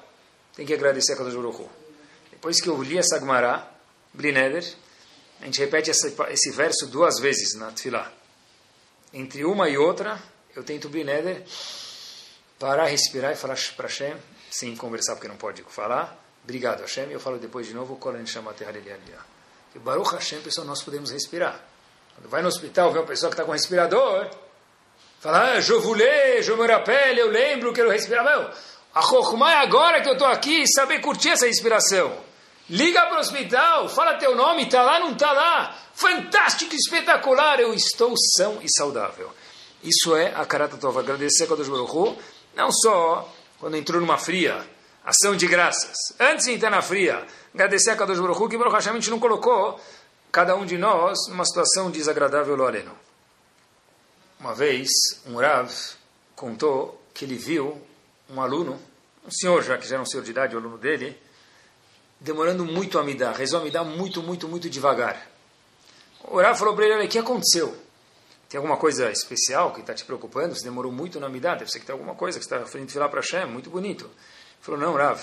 [0.54, 1.68] tem que agradecer a Kadosh Baruch
[2.30, 3.70] Depois que eu li essa Gemara,
[4.14, 4.64] Blineder,
[5.40, 8.10] a gente repete esse, esse verso duas vezes na Tfilah.
[9.16, 10.22] Entre uma e outra,
[10.54, 11.42] eu tento Blineder,
[12.58, 14.14] parar, respirar e falar para Hashem,
[14.50, 16.22] sem conversar porque não pode falar.
[16.44, 17.10] Obrigado, Hashem.
[17.10, 18.52] Eu falo depois de novo, Koran chama
[19.72, 21.58] Que Baruch Hashem, pessoal, nós podemos respirar.
[22.14, 24.28] Quando vai no hospital, vê uma pessoa que está com respirador,
[25.18, 28.22] fala, ah, je voulais, je me rappelle, eu lembro, quero respirar.
[28.22, 28.50] Meu,
[28.94, 32.22] a Chokhmah é agora que eu estou aqui, saber curtir essa respiração.
[32.68, 35.78] Liga para o hospital, fala teu nome, está lá, não está lá.
[35.94, 39.32] Fantástico, espetacular, eu estou são e saudável.
[39.84, 41.00] Isso é a Karata Tova.
[41.00, 42.18] Agradecer a Kadosh Baruch
[42.56, 44.66] não só quando entrou numa fria,
[45.04, 45.96] ação de graças.
[46.18, 47.24] Antes de entrar na fria,
[47.54, 49.80] agradecer a Kadosh Baruch que Baruch Hashem não colocou
[50.32, 52.98] cada um de nós numa situação desagradável loreno.
[54.40, 54.88] Uma vez,
[55.26, 55.70] um Rav
[56.34, 57.80] contou que ele viu
[58.28, 58.78] um aluno,
[59.24, 61.16] um senhor já que já era um senhor de idade, o aluno dele,
[62.20, 65.30] demorando muito a me dar, rezou a me dar muito, muito, muito devagar.
[66.24, 67.76] O Rav falou para ele, olha, o que aconteceu?
[68.48, 70.54] Tem alguma coisa especial que está te preocupando?
[70.54, 72.96] Você demorou muito na Midah, deve ser que tem alguma coisa que você está frente
[72.96, 74.04] lá para Hashem, muito bonito.
[74.04, 74.14] Ele
[74.60, 75.20] falou, não, Rav,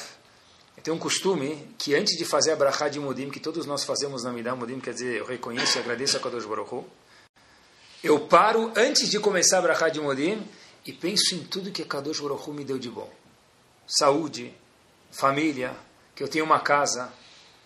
[0.75, 3.83] eu tenho um costume que antes de fazer a brachá de Mudim, que todos nós
[3.83, 6.85] fazemos na Midah, Mudim quer dizer, eu reconheço e agradeço a Kadosh Baruch Hu,
[8.03, 10.45] eu paro antes de começar a brachá de Mudim
[10.85, 13.09] e penso em tudo que a Kadosh Baruch Hu me deu de bom.
[13.87, 14.53] Saúde,
[15.11, 15.75] família,
[16.15, 17.11] que eu tenho uma casa,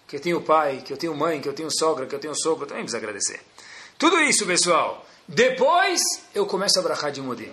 [0.07, 2.35] que eu tenho pai, que eu tenho mãe, que eu tenho sogra, que eu tenho
[2.35, 3.41] sogro, também precisa agradecer.
[3.97, 5.05] Tudo isso, pessoal.
[5.27, 6.01] Depois
[6.33, 7.51] eu começo a brachar de modim.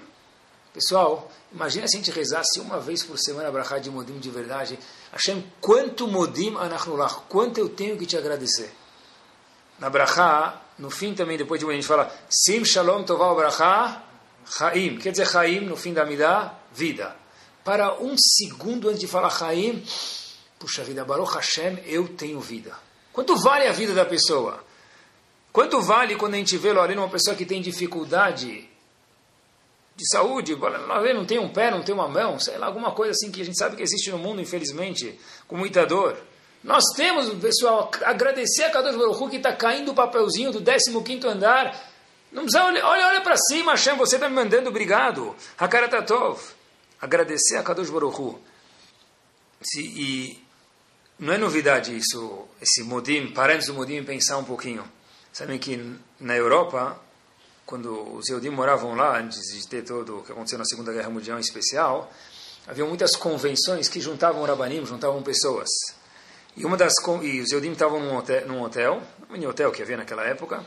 [0.73, 4.31] Pessoal, imagina se a gente rezasse uma vez por semana a brachá de modim de
[4.31, 4.79] verdade.
[5.13, 8.73] Hashem, quanto modim anachnulach, quanto eu tenho que te agradecer.
[9.79, 14.05] Na brachá, no fim também, depois de modim, a gente fala Sim shalom tovah brachá,
[14.47, 14.99] chaim.
[14.99, 17.17] Quer dizer chaim, no fim da midá, vida.
[17.65, 19.85] Para um segundo antes de falar chaim,
[20.65, 22.75] puxa vida, Baruch Hashem, eu tenho vida.
[23.13, 24.65] Quanto vale a vida da pessoa?
[25.53, 28.67] Quanto vale quando a gente vê ali uma pessoa que tem dificuldade
[29.95, 30.57] de saúde,
[31.15, 33.45] não tem um pé, não tem uma mão, sei lá, alguma coisa assim que a
[33.45, 36.17] gente sabe que existe no mundo, infelizmente, com muita dor.
[36.63, 41.79] Nós temos, pessoal, agradecer a Kadosh Baruch que está caindo o papelzinho do 15 andar.
[42.33, 45.37] Não precisa, olha, olha, para cima, Hashem, você está me mandando obrigado.
[45.59, 46.41] Hakaratatov.
[46.99, 48.39] Agradecer a Kadosh Baruch
[49.77, 50.44] e
[51.19, 54.85] não é novidade isso, esse modim, paramos do modim pensar um pouquinho.
[55.33, 56.97] Sabem que na Europa,
[57.67, 61.11] quando os Eudim moravam lá, antes de ter todo o que aconteceu na Segunda Guerra
[61.11, 62.11] Mundial em especial,
[62.67, 65.69] havia muitas convenções que juntavam rabanim, juntavam pessoas.
[66.57, 69.83] E uma das e os Eudim estavam num hotel, num hotel, um mini hotel que
[69.83, 70.65] havia naquela época,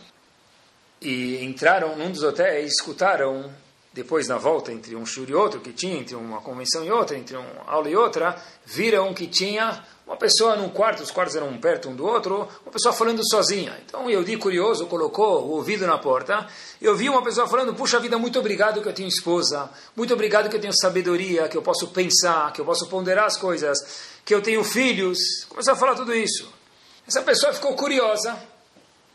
[1.01, 3.53] e entraram num dos hotéis e escutaram
[3.93, 7.17] depois na volta entre um shur e outro que tinha entre uma convenção e outra,
[7.17, 11.55] entre uma aula e outra, viram que tinha uma pessoa num quarto, os quartos eram
[11.57, 13.77] perto um do outro, uma pessoa falando sozinha.
[13.85, 16.47] Então o Yehudi, curioso, colocou o ouvido na porta
[16.79, 20.13] e eu vi uma pessoa falando: Puxa vida, muito obrigado que eu tenho esposa, muito
[20.13, 23.77] obrigado que eu tenho sabedoria, que eu posso pensar, que eu posso ponderar as coisas,
[24.23, 25.19] que eu tenho filhos.
[25.49, 26.49] Começou a falar tudo isso.
[27.05, 28.37] Essa pessoa ficou curiosa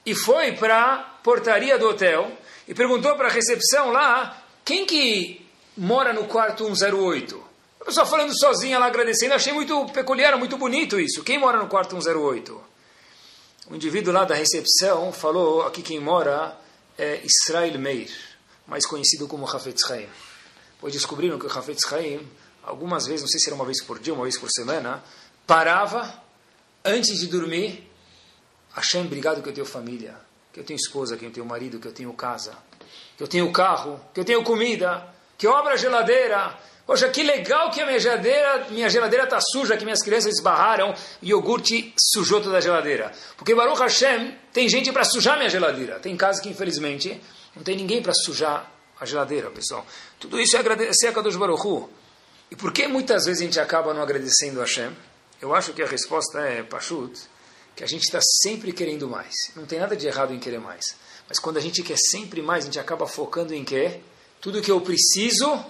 [0.05, 2.31] e foi para a portaria do hotel
[2.69, 7.42] e perguntou para a recepção lá: Quem que mora no quarto 108?
[7.83, 9.35] A pessoa falando sozinha lá, agradecendo.
[9.35, 11.25] Achei muito peculiar, muito bonito isso.
[11.25, 12.63] Quem mora no quarto 108?
[13.69, 16.57] O indivíduo lá da recepção falou, aqui quem mora
[16.97, 18.09] é Israel Meir,
[18.69, 20.09] mais conhecido como Hafetz Chaim.
[20.81, 22.25] Pois descobriram que o Hafetz Chaim,
[22.63, 25.03] algumas vezes, não sei se era uma vez por dia, uma vez por semana,
[25.45, 26.23] parava
[26.85, 27.91] antes de dormir.
[28.75, 30.15] Hashem, obrigado que eu tenho família,
[30.53, 32.57] que eu tenho esposa, que eu tenho marido, que eu tenho casa,
[33.17, 35.05] que eu tenho carro, que eu tenho comida,
[35.37, 39.41] que eu abro a geladeira, Poxa, que legal que a minha geladeira minha geladeira está
[39.41, 43.13] suja, que minhas crianças esbarraram e iogurte sujou toda a geladeira.
[43.37, 46.01] Porque Baruch Hashem tem gente para sujar minha geladeira.
[46.01, 47.21] Tem casos que, infelizmente,
[47.55, 49.87] não tem ninguém para sujar a geladeira, pessoal.
[50.19, 51.89] Tudo isso é agradecer a Kadosh Baruch Hu.
[52.51, 54.91] E por que muitas vezes a gente acaba não agradecendo a Hashem?
[55.41, 57.19] Eu acho que a resposta é, Pachut,
[57.75, 59.35] que a gente está sempre querendo mais.
[59.57, 60.85] Não tem nada de errado em querer mais.
[61.29, 64.01] Mas quando a gente quer sempre mais, a gente acaba focando em quê?
[64.41, 65.65] Tudo que eu preciso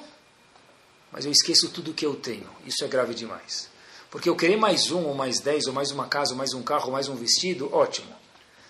[1.13, 2.49] mas eu esqueço tudo que eu tenho.
[2.67, 3.69] Isso é grave demais.
[4.11, 6.63] Porque eu querer mais um, ou mais dez, ou mais uma casa, ou mais um
[6.63, 8.15] carro, ou mais um vestido, ótimo.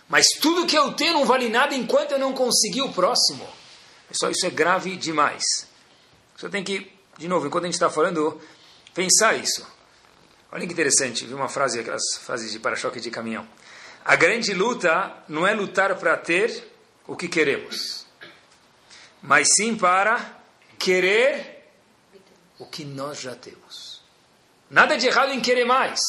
[0.09, 3.49] Mas tudo que eu tenho não vale nada enquanto eu não conseguir o próximo.
[4.09, 5.43] Pessoal, isso é grave demais.
[6.37, 8.41] Você tem que, de novo, enquanto a gente está falando,
[8.93, 9.67] pensar isso.
[10.51, 13.47] Olha que interessante, vi uma frase, aquelas frases de para-choque de caminhão.
[14.05, 16.71] A grande luta não é lutar para ter
[17.07, 18.05] o que queremos,
[19.23, 20.39] mas sim para
[20.79, 21.52] querer
[22.63, 24.01] o que nós já temos.
[24.71, 26.01] Nada de errado em querer mais,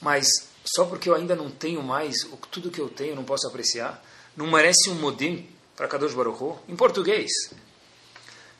[0.00, 0.26] mas
[0.64, 2.14] só porque eu ainda não tenho mais
[2.50, 4.02] tudo que eu tenho, não posso apreciar,
[4.36, 6.58] não merece um modim para Kadosh Baruch Hu?
[6.68, 7.30] Em português.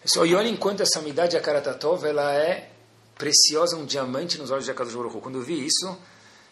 [0.02, 2.70] Pessoal, e olha enquanto essa amidade Akaratatov, ela é
[3.16, 5.20] preciosa, um diamante nos olhos de Kadosh Baruch Hu.
[5.20, 5.96] Quando eu vi isso,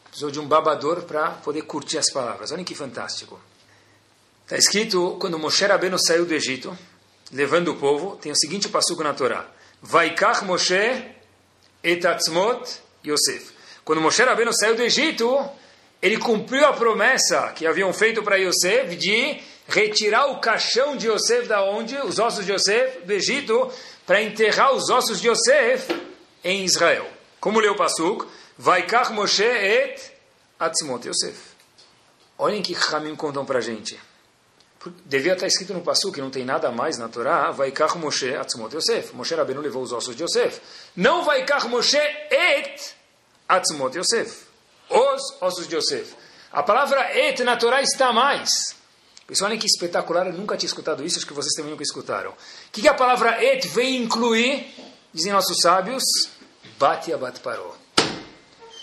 [0.05, 2.53] precisou de um babador para poder curtir as palavras.
[2.53, 3.41] Olhem que fantástico.
[4.45, 6.77] Está escrito, quando Moshe Rabbeinu saiu do Egito,
[7.33, 9.49] levando o povo, tem o seguinte passuco na Torá.
[9.87, 11.05] Vaikach Moshe
[11.83, 12.65] et Atzmot
[13.05, 13.53] Yosef.
[13.85, 15.47] Quando Moshe Rabbeinu saiu do Egito,
[16.01, 21.47] ele cumpriu a promessa que haviam feito para Yosef de retirar o caixão de Yosef
[21.47, 21.99] da onde?
[21.99, 23.71] Os ossos de Yosef do Egito,
[24.07, 25.89] para enterrar os ossos de Yosef
[26.43, 27.07] em Israel.
[27.39, 28.27] Como leu o Pasuk?
[28.57, 30.01] Vaikach Moshe et
[30.59, 31.37] Atzmot Yosef.
[32.39, 34.01] Olhem que Ramim contam para a gente.
[35.05, 38.35] Devia estar escrito no Passu que não tem nada mais na Torá, vai Vaikach Moshe
[38.35, 39.15] Atzmot Yosef.
[39.15, 40.61] Moshe Rabbeinu levou os ossos de Yosef.
[40.97, 42.95] Não vai Vaikach Moshe et
[43.49, 44.45] Atzmot Yosef.
[44.91, 46.15] Os ossos de Yosef.
[46.53, 48.77] A palavra et na Torá está mais.
[49.27, 52.33] Pessoal, olha que espetacular, eu nunca tinha escutado isso, acho que vocês também nunca escutaram.
[52.33, 52.35] O
[52.71, 54.67] que, que a palavra et vem incluir,
[55.15, 56.05] dizem nossos sábios?
[56.79, 57.75] Bate abat parou.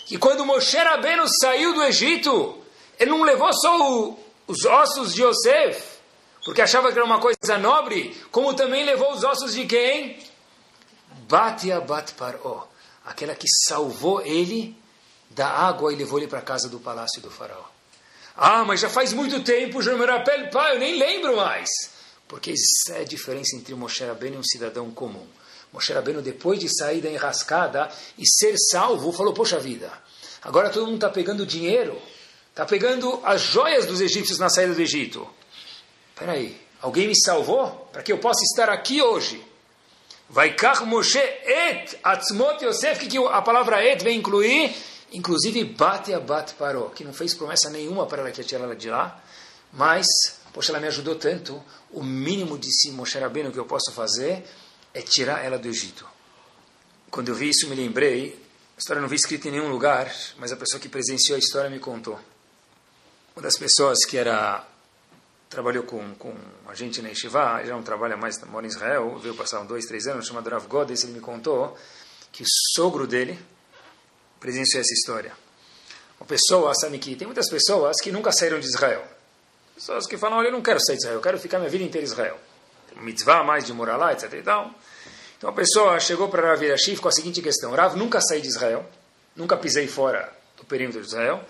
[0.06, 2.58] Que quando Moshe Rabbeinu saiu do Egito,
[2.98, 5.91] ele não levou só o, os ossos de Yosef,
[6.44, 10.18] porque achava que era uma coisa nobre, como também levou os ossos de quem?
[11.28, 12.68] Batia Bat Paró,
[13.04, 14.76] aquela que salvou ele
[15.30, 17.64] da água e levou ele para a casa do palácio do faraó.
[18.36, 21.68] Ah, mas já faz muito tempo, Jemerapel, pai, eu nem lembro mais.
[22.26, 25.26] Porque isso é a diferença entre Moshe Rabbeinu e um cidadão comum.
[25.72, 29.92] Moshe Rabbeinu, depois de sair da enrascada e ser salvo, falou, poxa vida,
[30.42, 32.00] agora todo mundo está pegando dinheiro,
[32.50, 35.28] está pegando as joias dos egípcios na saída do Egito.
[36.22, 39.44] Espera aí, alguém me salvou para que eu possa estar aqui hoje?
[40.30, 40.54] Vai
[40.86, 44.72] Moshe et atzmot Yosef, que a palavra et vem incluir
[45.10, 48.76] Inclusive, bate a bate parou, que não fez promessa nenhuma para ela que tirar ela
[48.76, 49.20] de lá,
[49.72, 50.06] mas,
[50.54, 54.44] poxa, ela me ajudou tanto, o mínimo de si, Moshe Rabbeinu, que eu posso fazer
[54.94, 56.06] é tirar ela do Egito.
[57.10, 58.40] Quando eu vi isso, me lembrei,
[58.76, 61.68] a história não vi escrita em nenhum lugar, mas a pessoa que presenciou a história
[61.68, 62.18] me contou.
[63.34, 64.71] Uma das pessoas que era
[65.52, 66.34] trabalhou com, com
[66.66, 69.84] a gente na Yeshiva, já não trabalha mais, mora em Israel, veio passar uns dois,
[69.84, 71.76] três anos, chamado Rav Godes, ele me contou
[72.32, 73.38] que o sogro dele,
[74.40, 75.32] presenciou essa história.
[76.18, 79.04] Uma pessoa, sabe que tem muitas pessoas que nunca saíram de Israel.
[79.74, 81.84] Pessoas que falam, olha, eu não quero sair de Israel, eu quero ficar minha vida
[81.84, 82.38] inteira em Israel.
[82.96, 84.32] Mitzvah mais de morar lá, etc.
[84.32, 84.74] E tal.
[85.36, 87.72] Então a pessoa chegou para Rav Yashif com a seguinte questão.
[87.72, 88.84] Rav, nunca saí de Israel,
[89.36, 91.44] nunca pisei fora do perímetro de Israel.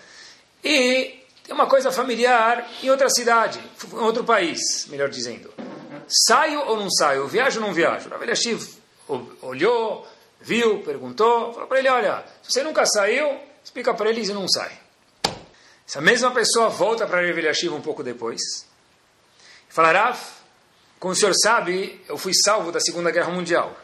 [0.65, 3.61] E tem uma coisa familiar em outra cidade,
[3.93, 5.53] em outro país, melhor dizendo.
[6.09, 7.27] Saio ou não saio?
[7.27, 8.09] Viajo ou não viajo?
[8.09, 8.79] Rav Yashif
[9.43, 10.07] olhou,
[10.41, 14.49] viu, perguntou, falou para ele, olha, se você nunca saiu, explica para eles e não
[14.49, 14.73] sai.
[15.87, 18.41] Essa mesma pessoa volta para Rav Eliashiv um pouco depois
[19.69, 20.17] e fala,
[20.99, 23.77] como o senhor sabe, eu fui salvo da Segunda Guerra Mundial.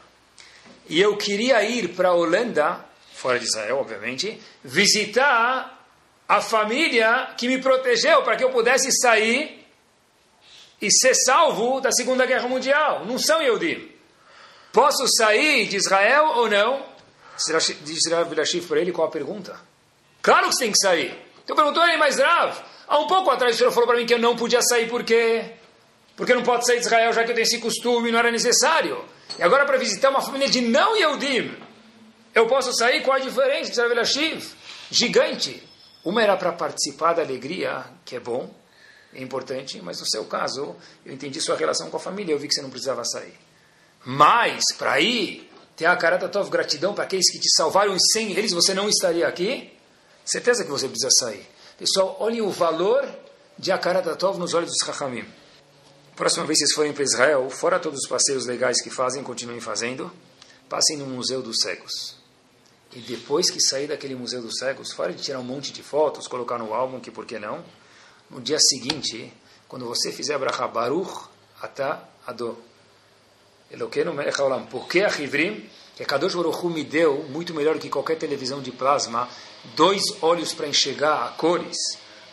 [0.88, 5.77] E eu queria ir para a Holanda, fora de Israel, obviamente, visitar
[6.28, 9.66] a família que me protegeu para que eu pudesse sair
[10.80, 13.06] e ser salvo da Segunda Guerra Mundial.
[13.06, 13.90] Não são Yehudim.
[14.70, 16.84] Posso sair de Israel ou não?
[17.82, 19.58] Diz Rav Bilashif para ele qual a pergunta?
[20.20, 21.16] Claro que você tem que sair.
[21.42, 22.54] Então perguntou ele, mas Rav,
[22.86, 25.02] há um pouco atrás o senhor falou para mim que eu não podia sair por
[25.04, 25.52] quê?
[26.14, 29.02] Porque não pode sair de Israel já que eu tenho esse costume, não era necessário.
[29.38, 31.56] E agora para visitar uma família de não Yehudim,
[32.34, 33.02] eu posso sair?
[33.02, 33.70] Qual a diferença?
[33.70, 34.54] Diz Rav Bilashif.
[34.90, 35.67] Gigante.
[36.08, 38.50] Uma era para participar da alegria, que é bom,
[39.12, 42.48] é importante, mas no seu caso, eu entendi sua relação com a família, eu vi
[42.48, 43.34] que você não precisava sair.
[44.06, 48.32] Mas, para ir, ter a Karata Tov, gratidão para aqueles que te salvaram e sem
[48.32, 49.70] eles você não estaria aqui,
[50.24, 51.46] certeza que você precisa sair.
[51.76, 53.06] Pessoal, olhem o valor
[53.58, 55.26] de Akarat Tov nos olhos dos Chachamim.
[56.16, 59.60] Próxima vez que vocês forem para Israel, fora todos os passeios legais que fazem, continuem
[59.60, 60.10] fazendo,
[60.70, 62.17] passem no Museu dos Cegos.
[62.92, 66.26] E depois que sair daquele Museu dos Cegos, fora de tirar um monte de fotos,
[66.26, 67.64] colocar no álbum, que por que não,
[68.30, 69.32] no dia seguinte,
[69.66, 71.28] quando você fizer Bracha Baruch
[71.60, 72.56] Ata Ado,
[73.70, 74.66] Eloqueno Melech Haolam.
[74.66, 78.70] Porque a Hivrim, que a Kadosh Baruch me deu, muito melhor que qualquer televisão de
[78.70, 79.28] plasma,
[79.74, 81.76] dois olhos para enxergar a cores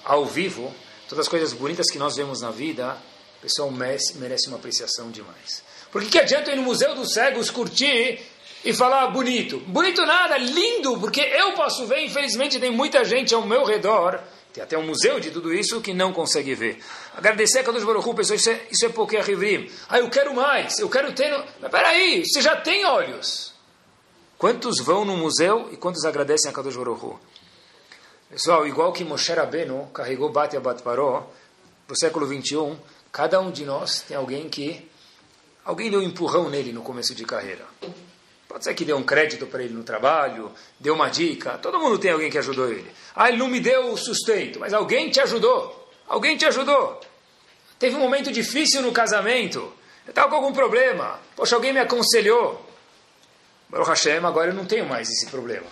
[0.03, 0.73] ao vivo,
[1.09, 2.97] todas as coisas bonitas que nós vemos na vida,
[3.39, 5.63] o pessoal merece, merece uma apreciação demais.
[5.91, 8.21] Porque que adianta ir no Museu dos Cegos curtir
[8.65, 9.59] e falar bonito?
[9.67, 14.19] Bonito nada, lindo, porque eu posso ver, infelizmente tem muita gente ao meu redor
[14.55, 16.81] tem até um museu de tudo isso que não consegue ver.
[17.13, 19.69] Agradecer a Kadosh Baruch pessoal, isso é, isso é porque Rivrim.
[19.89, 21.29] Ah, eu quero mais, eu quero ter...
[21.61, 23.53] Mas peraí, você já tem olhos.
[24.37, 27.19] Quantos vão no museu e quantos agradecem a Kadosh Baruch Hu?
[28.29, 31.29] Pessoal, igual que Moshe Rabbeinu carregou Bat Abat Paró,
[31.89, 32.77] no século 21,
[33.11, 34.89] cada um de nós tem alguém que...
[35.65, 37.65] Alguém deu um empurrão nele no começo de carreira.
[38.55, 41.57] Pode ser que deu um crédito para ele no trabalho, deu uma dica.
[41.57, 42.89] Todo mundo tem alguém que ajudou ele.
[43.13, 45.91] Ah, ele não me deu o sustento, mas alguém te ajudou.
[46.07, 47.01] Alguém te ajudou.
[47.77, 49.59] Teve um momento difícil no casamento.
[50.05, 51.19] Eu estava com algum problema.
[51.35, 52.65] Poxa, alguém me aconselhou.
[53.67, 55.67] Baruch Hashem, agora eu não tenho mais esse problema.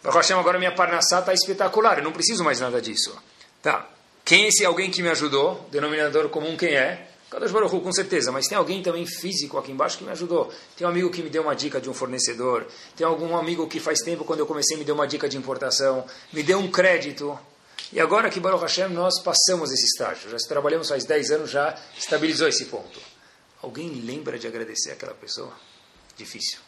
[0.00, 1.98] Baruch Hashem, agora minha parnassá está espetacular.
[1.98, 3.20] Eu não preciso mais nada disso.
[3.60, 3.84] Tá.
[4.24, 5.66] Quem é esse alguém que me ajudou?
[5.72, 7.04] Denominador comum quem é?
[7.30, 10.50] Kadosh Baruch Hu, com certeza, mas tem alguém também físico aqui embaixo que me ajudou.
[10.76, 12.66] Tem um amigo que me deu uma dica de um fornecedor.
[12.96, 16.06] Tem algum amigo que faz tempo, quando eu comecei, me deu uma dica de importação.
[16.32, 17.38] Me deu um crédito.
[17.92, 20.30] E agora que Baruch Hashem, nós passamos esse estágio.
[20.30, 22.98] Já trabalhamos faz 10 anos, já estabilizou esse ponto.
[23.62, 25.52] Alguém lembra de agradecer aquela pessoa?
[26.16, 26.58] Difícil.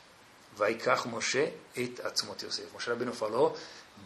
[0.57, 2.69] Vai Moshe et Atzmot Yosef.
[2.73, 3.57] Moshe Rabbeinu falou,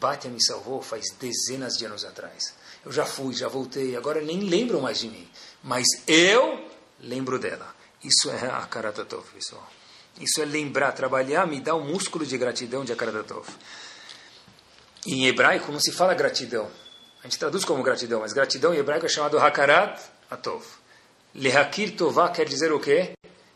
[0.01, 2.55] Batia me salvou faz dezenas de anos atrás.
[2.85, 5.29] Eu já fui, já voltei, agora nem lembram mais de mim
[5.65, 6.63] mas eu
[7.01, 7.75] lembro dela.
[8.05, 9.67] Isso é a Karatatov, pessoal.
[10.21, 13.49] Isso é lembrar, trabalhar, me dá um músculo de gratidão de Akaratatov.
[15.07, 16.71] Em hebraico não se fala gratidão.
[17.21, 19.99] A gente traduz como gratidão, mas gratidão em hebraico é chamado Hakarat
[20.31, 20.65] Atov.
[21.35, 23.13] Lehakir Tová quer dizer o quê?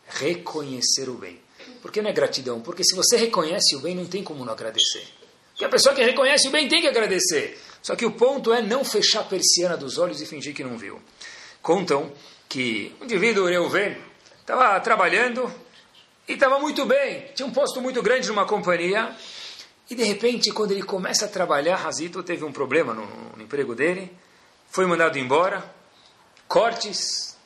[0.07, 1.39] Reconhecer o bem.
[1.81, 2.59] Por que não é gratidão?
[2.59, 5.07] Porque se você reconhece o bem, não tem como não agradecer.
[5.55, 7.57] Que a pessoa que reconhece o bem tem que agradecer.
[7.81, 10.77] Só que o ponto é não fechar a persiana dos olhos e fingir que não
[10.77, 11.01] viu.
[11.61, 12.11] Contam
[12.47, 13.97] que um indivíduo, Reuven,
[14.39, 15.51] estava trabalhando
[16.27, 17.27] e estava muito bem.
[17.33, 19.15] Tinha um posto muito grande numa companhia.
[19.89, 23.05] E de repente, quando ele começa a trabalhar, Razito teve um problema no,
[23.35, 24.11] no emprego dele.
[24.69, 25.63] Foi mandado embora.
[26.47, 27.37] Cortes.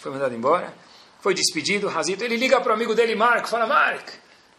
[0.00, 0.72] Foi mandado embora.
[1.20, 1.88] Foi despedido.
[1.88, 2.22] Razito.
[2.22, 3.48] Ele liga para o amigo dele, Mark.
[3.48, 4.08] Fala, Mark,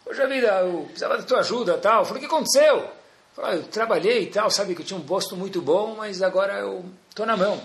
[0.09, 2.03] Poxa vida, eu precisava da tua ajuda tal.
[2.03, 2.89] Falei, o que aconteceu?
[3.39, 6.59] Falei, eu trabalhei e tal, sabe que eu tinha um posto muito bom, mas agora
[6.59, 7.61] eu estou na mão.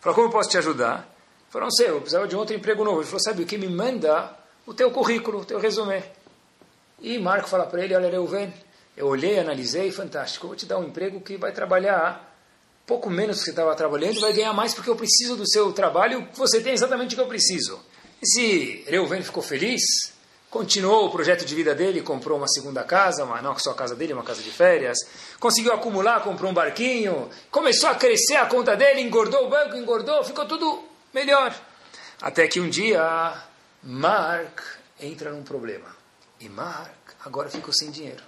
[0.00, 1.12] Falei, como eu posso te ajudar?
[1.50, 3.00] Falei, não sei, eu precisava de outro emprego novo.
[3.00, 3.58] Ele falou, sabe o que?
[3.58, 4.30] Me manda
[4.64, 6.04] o teu currículo, o teu resumê.
[7.00, 8.54] E Marco fala para ele, olha, Reuven,
[8.96, 12.32] eu olhei, analisei, fantástico, vou te dar um emprego que vai trabalhar
[12.86, 15.48] pouco menos do que você estava trabalhando e vai ganhar mais porque eu preciso do
[15.48, 17.80] seu trabalho, você tem exatamente o que eu preciso.
[18.22, 19.82] Esse Reuven ficou feliz,
[20.54, 23.96] continuou o projeto de vida dele, comprou uma segunda casa, uma, não só a casa
[23.96, 24.96] dele, uma casa de férias,
[25.40, 30.22] conseguiu acumular, comprou um barquinho, começou a crescer a conta dele, engordou o banco, engordou,
[30.22, 31.52] ficou tudo melhor.
[32.22, 33.36] Até que um dia,
[33.82, 34.60] Mark
[35.00, 35.88] entra num problema.
[36.38, 38.22] E Mark agora ficou sem dinheiro.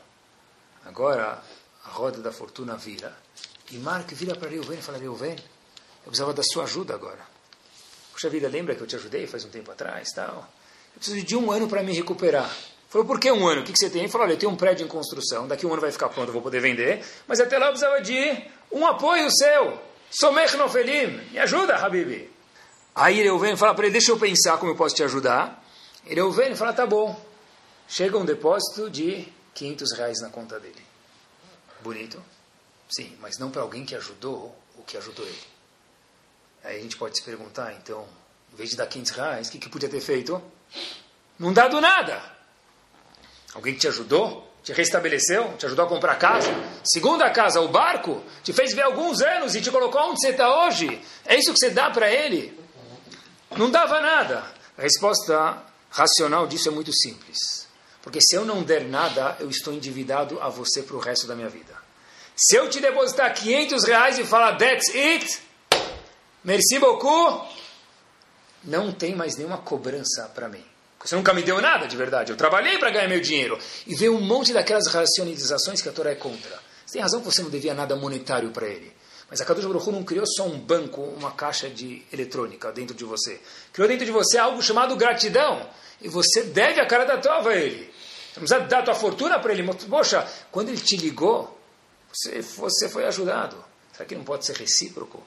[0.85, 1.41] Agora
[1.85, 3.17] a roda da fortuna vira.
[3.71, 7.25] E Mark vira para Reuven e fala, Reuven, eu precisava da sua ajuda agora.
[8.13, 10.56] Puxa vida, lembra que eu te ajudei faz um tempo atrás, tal?
[10.97, 12.51] Eu preciso de um ano para me recuperar.
[12.89, 13.61] Falou, por que um ano?
[13.61, 14.03] O que, você tem?
[14.03, 16.29] Ele falou, olha, eu tenho um prédio em construção, daqui um ano vai ficar pronto,
[16.29, 18.43] eu vou poder vender, mas até lá eu precisava de
[18.73, 19.79] um apoio seu.
[20.11, 22.31] Somech nofelim, me ajuda, Habib.
[22.95, 25.63] Aí Reuven fala para ele, deixa eu pensar como eu posso te ajudar.
[26.07, 27.21] E Reuven fala, tá bom.
[27.87, 30.83] Chega um depósito de 500 reais na conta dele.
[31.83, 32.23] Bonito?
[32.89, 35.45] Sim, mas não para alguém que ajudou o que ajudou ele.
[36.65, 38.07] Aí a gente pode se perguntar, então,
[38.53, 40.43] em vez de dar 500 reais, o que, que podia ter feito?
[41.39, 42.23] Não dado nada.
[43.55, 46.51] Alguém que te ajudou, te restabeleceu, te ajudou a comprar casa.
[46.85, 50.65] Segunda casa, o barco, te fez ver alguns anos e te colocou onde você está
[50.65, 51.01] hoje.
[51.25, 52.59] É isso que você dá para ele?
[53.57, 54.45] Não dava nada.
[54.77, 57.67] A resposta racional disso é muito simples.
[58.03, 61.35] Porque se eu não der nada, eu estou endividado a você para o resto da
[61.35, 61.75] minha vida.
[62.37, 65.41] Se eu te depositar 500 reais e falar, that's it,
[66.45, 67.47] merci beaucoup,
[68.67, 70.65] não tem mais nenhuma cobrança para mim.
[71.03, 72.33] Você nunca me deu nada de verdade.
[72.33, 73.59] Eu trabalhei para ganhar meu dinheiro.
[73.87, 76.59] E veio um monte daquelas racionalizações que a Torá é contra.
[76.85, 78.93] Você tem razão que você não devia nada monetário para ele.
[79.31, 83.05] Mas a Kadosh Baruch não criou só um banco, uma caixa de eletrônica dentro de
[83.05, 83.41] você.
[83.73, 85.69] Criou dentro de você algo chamado gratidão.
[86.01, 87.93] E você deve a cara da tova a ele.
[88.33, 89.63] Você precisa dar a tua fortuna para ele.
[89.89, 91.57] Poxa, quando ele te ligou,
[92.13, 93.63] você, você foi ajudado.
[93.93, 95.23] Será que não pode ser recíproco?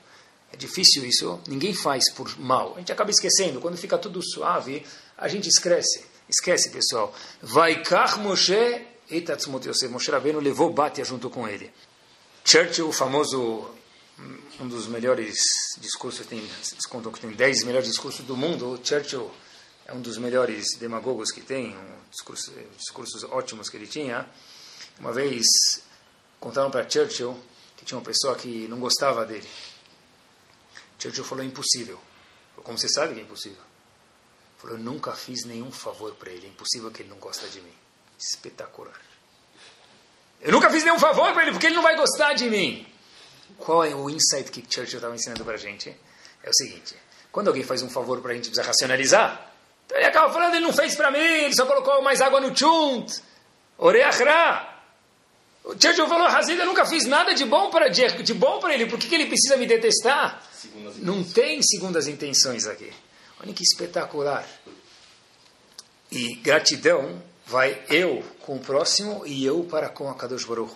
[0.51, 2.75] É difícil isso, ninguém faz por mal.
[2.75, 4.85] A gente acaba esquecendo, quando fica tudo suave,
[5.17, 6.05] a gente esquece.
[6.27, 7.13] Esquece, pessoal.
[7.41, 9.91] Vai Kach Moshe Etatzmut Yosef.
[9.91, 11.71] Moshe Rabbeinu levou Batia junto com ele.
[12.45, 13.69] Churchill, o famoso,
[14.59, 15.37] um dos melhores
[15.79, 16.47] discursos, tem,
[16.89, 18.79] contam que tem 10 melhores discursos do mundo.
[18.83, 19.29] Churchill
[19.85, 24.27] é um dos melhores demagogos que tem, um discurso, discursos ótimos que ele tinha.
[24.99, 25.45] Uma vez
[26.39, 27.37] contaram para Churchill
[27.75, 29.47] que tinha uma pessoa que não gostava dele.
[30.99, 31.99] Churchill falou impossível.
[32.57, 33.61] Como você sabe que é impossível?
[34.57, 36.45] Falou, eu nunca fiz nenhum favor para ele.
[36.45, 37.73] É impossível que ele não gosta de mim.
[38.17, 38.99] Espetacular.
[40.41, 42.85] Eu nunca fiz nenhum favor para ele porque ele não vai gostar de mim.
[43.57, 45.89] Qual é o insight que Churchill estava ensinando para a gente?
[46.43, 46.95] É o seguinte:
[47.31, 49.51] quando alguém faz um favor para a gente, precisa racionalizar.
[49.85, 52.55] Então ele acaba falando, ele não fez para mim, ele só colocou mais água no
[52.55, 53.21] chunt.
[53.77, 54.68] Oreachra.
[55.69, 58.73] O Churchill falou, Hazid, eu nunca fiz nada de bom para de, de bom para
[58.73, 60.43] ele, por que, que ele precisa me detestar?
[60.97, 62.91] Não tem segundas intenções aqui.
[63.39, 64.47] Olha que espetacular.
[66.11, 70.75] E gratidão vai eu com o próximo e eu para com a Kadosh Baruch.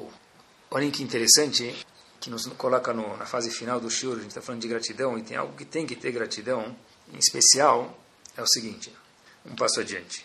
[0.69, 1.75] Olhem que interessante,
[2.19, 5.17] que nos coloca no, na fase final do Shur, a gente está falando de gratidão,
[5.17, 6.75] e tem algo que tem que ter gratidão,
[7.11, 7.97] em especial,
[8.37, 8.93] é o seguinte,
[9.43, 10.23] um passo adiante.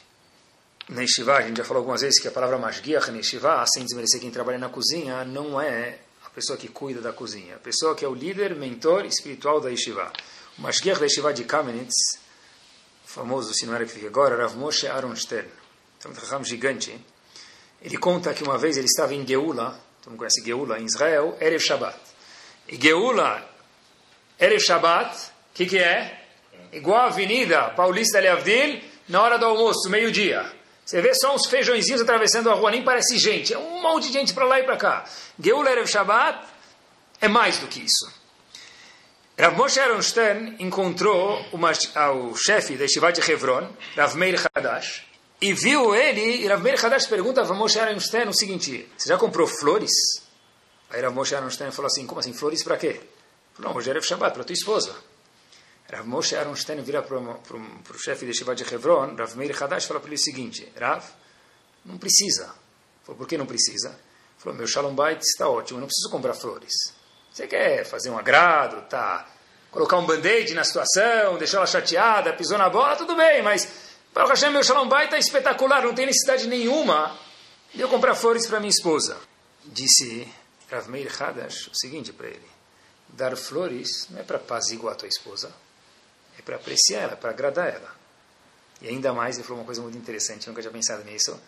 [0.88, 3.84] Na Yeshiva, a gente já falou algumas vezes que a palavra Mashgiach na Yeshiva, sem
[3.84, 7.94] desmerecer quem trabalha na cozinha, não é a pessoa que cuida da cozinha, a pessoa
[7.94, 10.10] que é o líder, mentor espiritual da Yeshiva.
[10.58, 12.18] O Mashgiach da Yeshiva de Kamenitz,
[13.04, 15.50] famoso, se não era que fica agora, Rav Moshe Aaron Stern,
[16.40, 16.98] um gigante,
[17.82, 21.36] ele conta que uma vez ele estava em Geula, todo mundo conhece Geula, em Israel,
[21.38, 21.98] Erev Shabbat.
[22.66, 23.46] E Geula,
[24.40, 26.24] Erev Shabbat, o que, que é?
[26.72, 30.57] Igual a Avenida Paulista Leavdil, na hora do almoço, meio-dia.
[30.88, 33.52] Você vê só uns feijõezinhos atravessando a rua, nem parece gente.
[33.52, 35.04] É um monte de gente para lá e para cá.
[35.38, 36.48] Geula Erev Shabbat
[37.20, 38.10] é mais do que isso.
[39.38, 45.06] Rav Moshe Aronstern encontrou uma, ah, o chefe da Yeshiva de Hebron, Rav Meir Hadash,
[45.42, 49.10] e viu ele, e Rav Meir Hadash pergunta a Rav Moshe Aronstein o seguinte, você
[49.10, 49.92] já comprou flores?
[50.88, 52.98] Aí Rav Moshe Aronstein falou assim, como assim, flores para quê?
[53.52, 54.96] Falou, não, hoje era Shabbat, para tua esposa.
[55.90, 60.00] Rav Moshe Aronstein vira para o chefe de Shiva de Hebron, Rav Meir Hadash, fala
[60.00, 61.02] para ele o seguinte, Rav,
[61.84, 62.54] não precisa.
[63.02, 63.98] Falou, por que não precisa?
[64.36, 66.94] Falou, meu Shalom Bait está ótimo, não preciso comprar flores.
[67.32, 69.26] Você quer fazer um agrado, tá?
[69.70, 73.66] Colocar um band-aid na situação, deixar ela chateada, pisou na bola, tudo bem, mas
[74.12, 77.18] para o Hashem, meu Shalom Bait está espetacular, não tem necessidade nenhuma
[77.72, 79.16] de eu comprar flores para minha esposa.
[79.64, 80.28] Disse
[80.70, 82.48] Rav Meir Hadash o seguinte para ele,
[83.08, 85.52] dar flores não é para apaziguar a tua esposa,
[86.38, 87.96] é para apreciar ela, para agradar ela.
[88.80, 91.38] E ainda mais, ele falou uma coisa muito interessante, nunca tinha pensado nisso.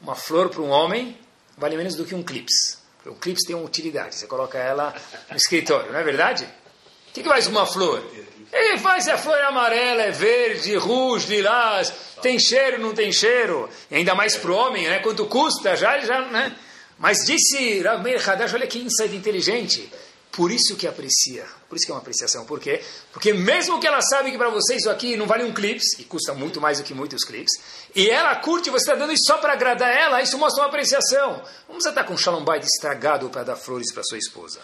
[0.00, 1.16] Uma flor para um homem
[1.56, 2.78] vale menos do que um clips.
[3.06, 4.94] O clips tem uma utilidade, você coloca ela
[5.30, 6.44] no escritório, não é verdade?
[6.44, 8.04] O que, que faz uma flor?
[8.52, 11.92] Ele faz a flor é amarela, é verde, rouge, lilás,
[12.22, 13.68] tem cheiro, não tem cheiro.
[13.90, 15.00] E ainda mais para o homem, né?
[15.00, 15.76] Quanto custa?
[15.76, 16.56] Já, já, né?
[16.98, 19.90] Mas disse Rav Meir Hadash, olha que insight inteligente.
[20.32, 21.44] Por isso que aprecia.
[21.68, 22.44] Por isso que é uma apreciação.
[22.44, 22.82] Por quê?
[23.12, 26.04] Porque mesmo que ela sabe que para você isso aqui não vale um clips, e
[26.04, 27.52] custa muito mais do que muitos clips,
[27.94, 31.42] e ela curte, você está dando isso só para agradar ela, isso mostra uma apreciação.
[31.66, 34.60] Vamos estar com um shalom bait estragado para dar flores para sua esposa.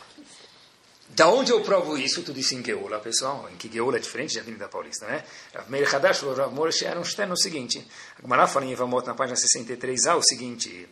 [1.09, 2.23] Da onde eu provo isso?
[2.23, 3.49] Tudo isso em Geula, pessoal.
[3.51, 5.25] Em que Geula é diferente de Avenida Paulista, né?
[5.67, 7.89] Meir Hadash, Rav Moshe Aronstein, o seguinte.
[8.19, 10.87] A Gemara fala em Evamot, na página 63a, o seguinte.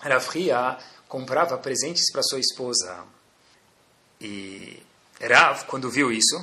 [0.00, 3.04] Rav Ria comprava presentes para sua esposa.
[4.20, 4.82] E
[5.20, 6.36] Rav, quando viu isso,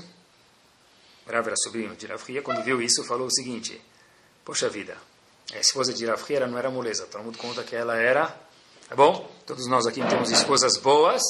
[1.27, 3.81] Rav era sobrinho de Rav Ria, quando viu isso, falou o seguinte,
[4.43, 4.95] poxa vida,
[5.53, 8.27] a esposa de Rav Ria não era moleza, todo mundo conta que ela era,
[8.87, 9.29] tá bom?
[9.45, 11.21] Todos nós aqui temos esposas boas,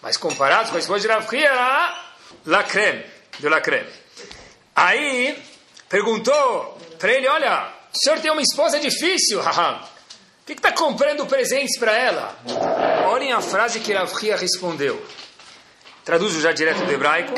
[0.00, 2.14] mas comparados com a esposa de Rav era
[2.46, 3.04] la creme,
[3.38, 3.90] de la creme.
[4.74, 5.40] Aí,
[5.88, 9.78] perguntou para ele, olha, o senhor tem uma esposa difícil, haha.
[10.44, 12.36] Por que está comprando presentes para ela?
[13.06, 15.00] Olhem a frase que Rav Ria respondeu.
[16.04, 17.32] Traduzo já direto do hebraico.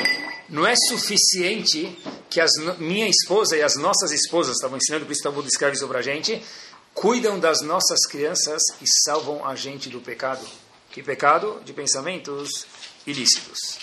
[0.49, 1.97] Não é suficiente
[2.29, 5.99] que as, minha esposa e as nossas esposas, estavam ensinando por isso Talmud escreve sobre
[5.99, 6.45] a gente,
[6.93, 10.45] cuidam das nossas crianças e salvam a gente do pecado.
[10.91, 11.61] Que pecado?
[11.65, 12.67] De pensamentos
[13.07, 13.79] ilícitos.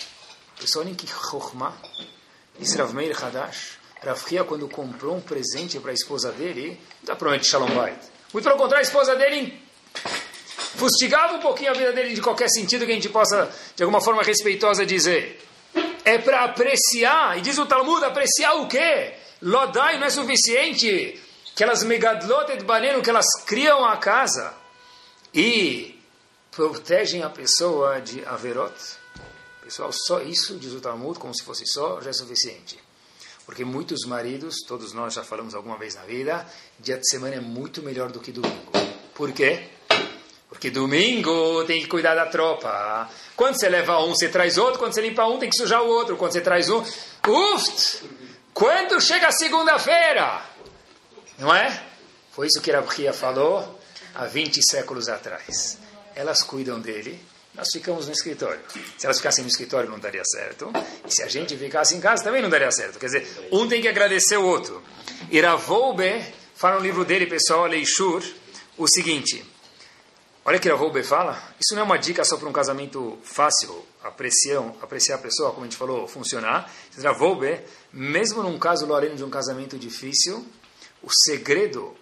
[0.60, 1.74] Pessoal, olhem que chokhmah.
[2.58, 3.78] Diz Meir Hadash.
[4.02, 7.98] Rav Hia, quando comprou um presente para a esposa dele, não dá promete Shalom Bait.
[8.34, 9.58] Muito pelo contrário, a esposa dele
[10.76, 14.00] fustigava um pouquinho a vida dele de qualquer sentido que a gente possa, de alguma
[14.00, 15.40] forma respeitosa, dizer.
[16.04, 19.14] É para apreciar, e diz o Talmud, apreciar o quê?
[19.40, 21.20] Lodai não é suficiente.
[21.52, 24.52] Aquelas megadlotet baneno que elas criam a casa
[25.32, 25.98] e
[26.50, 28.74] protegem a pessoa de averot.
[29.62, 32.78] Pessoal, só isso, diz o Talmud, como se fosse só, já é suficiente.
[33.46, 36.46] Porque muitos maridos, todos nós já falamos alguma vez na vida,
[36.78, 38.72] dia de semana é muito melhor do que domingo.
[39.14, 39.68] Por quê?
[40.54, 43.10] Porque domingo tem que cuidar da tropa.
[43.36, 44.78] Quando você leva um, você traz outro.
[44.78, 46.16] Quando você limpa um, tem que sujar o outro.
[46.16, 46.82] Quando você traz um,
[47.26, 48.04] uft!
[48.54, 50.42] Quando chega segunda-feira?
[51.38, 51.82] Não é?
[52.30, 53.78] Foi isso que Rabkia falou
[54.14, 55.76] há 20 séculos atrás.
[56.14, 57.20] Elas cuidam dele,
[57.52, 58.60] nós ficamos no escritório.
[58.96, 60.70] Se elas ficassem no escritório não daria certo.
[61.04, 62.98] E se a gente ficasse em casa também não daria certo.
[62.98, 64.80] Quer dizer, um tem que agradecer o outro.
[65.30, 66.24] Iravolbe
[66.54, 68.22] fala no livro dele, pessoal, Leishur,
[68.78, 69.44] o seguinte.
[70.46, 74.62] Olha que Rahoube fala, isso não é uma dica só para um casamento fácil, apreciar,
[74.82, 76.70] apreciar a pessoa, como a gente falou, funcionar.
[77.02, 80.46] Rahoube, mesmo num caso, Lorena, de um casamento difícil,
[81.02, 81.96] o segredo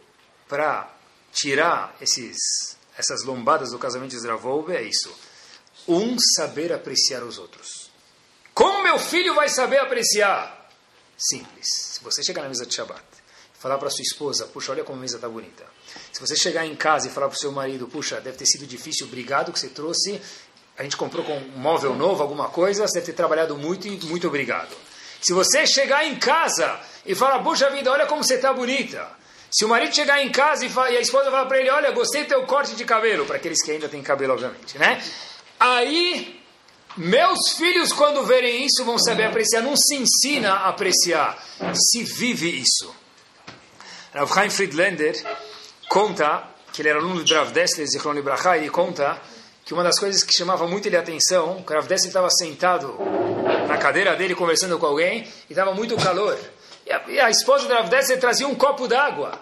[0.49, 0.93] para
[1.33, 5.17] tirar esses, essas lombadas do casamento de Rahoube é isso.
[5.87, 7.93] Um, saber apreciar os outros.
[8.53, 10.69] Como meu filho vai saber apreciar?
[11.17, 11.67] Simples.
[11.95, 13.03] Se você chegar na mesa de Shabbat,
[13.63, 15.65] falar para sua esposa, puxa, olha como a mesa está bonita.
[16.11, 18.67] Se você chegar em casa e falar para o seu marido, puxa, deve ter sido
[18.67, 20.21] difícil, obrigado que você trouxe,
[20.77, 23.91] a gente comprou com um móvel novo, alguma coisa, você deve ter trabalhado muito e
[24.05, 24.75] muito obrigado.
[25.21, 29.09] Se você chegar em casa e falar, puxa vida, olha como você está bonita.
[29.49, 32.25] Se o marido chegar em casa e, e a esposa falar para ele, olha, gostei
[32.25, 35.01] do teu corte de cabelo, para aqueles que ainda têm cabelo, obviamente, né?
[35.61, 36.41] Aí,
[36.97, 39.63] meus filhos, quando verem isso, vão saber apreciar.
[39.63, 41.41] Não se ensina a apreciar,
[41.75, 43.02] se vive isso.
[44.15, 45.15] Rav Chaim Friedlander
[45.89, 49.21] conta que ele era aluno de Rav Dessler, Zichron Libraha, e conta
[49.65, 52.95] que uma das coisas que chamava muito ele a atenção, que Rav Dessler estava sentado
[53.67, 56.39] na cadeira dele conversando com alguém, e estava muito calor.
[56.87, 59.41] E a, e a esposa de Rav Dessler trazia um copo d'água.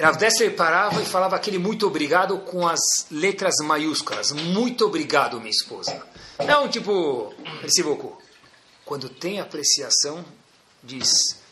[0.00, 4.32] Rav Dessler parava e falava aquele muito obrigado com as letras maiúsculas.
[4.32, 6.02] Muito obrigado, minha esposa.
[6.46, 7.34] Não tipo,
[7.82, 8.16] beaucoup.
[8.84, 10.24] Quando tem apreciação,
[10.82, 11.44] diz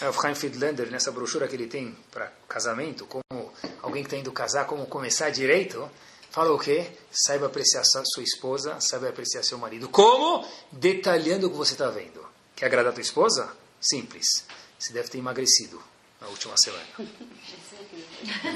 [0.00, 4.32] Rav Chaim Friedlander, nessa brochura que ele tem para casamento, como alguém que está indo
[4.32, 5.88] casar, como começar direito,
[6.30, 6.86] fala o quê?
[7.12, 9.88] Saiba apreciar sua esposa, saiba apreciar seu marido.
[9.88, 10.46] Como?
[10.72, 12.26] Detalhando o que você está vendo.
[12.56, 13.50] Quer agradar a tua esposa?
[13.80, 14.26] Simples.
[14.78, 15.80] Você deve ter emagrecido
[16.20, 16.84] na última semana.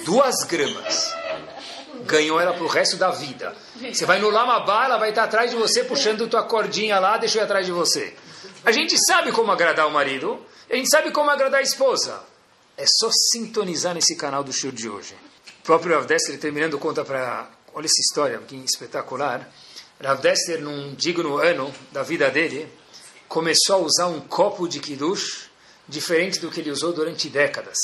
[0.04, 1.14] Duas gramas.
[2.04, 3.54] Ganhou ela para o resto da vida.
[3.76, 7.28] Você vai no Lamabá, ela vai estar atrás de você, puxando tua cordinha lá, eu
[7.28, 8.16] ir atrás de você.
[8.64, 12.22] A gente sabe como agradar o marido, a gente sabe como agradar a esposa.
[12.76, 15.14] É só sintonizar nesse canal do show de hoje.
[15.60, 17.50] O próprio Rav Dessler, terminando, conta para...
[17.74, 19.50] Olha essa história, que espetacular.
[20.02, 22.70] Rav Dessler, num digno ano da vida dele,
[23.28, 25.48] começou a usar um copo de kiddush
[25.88, 27.78] diferente do que ele usou durante décadas.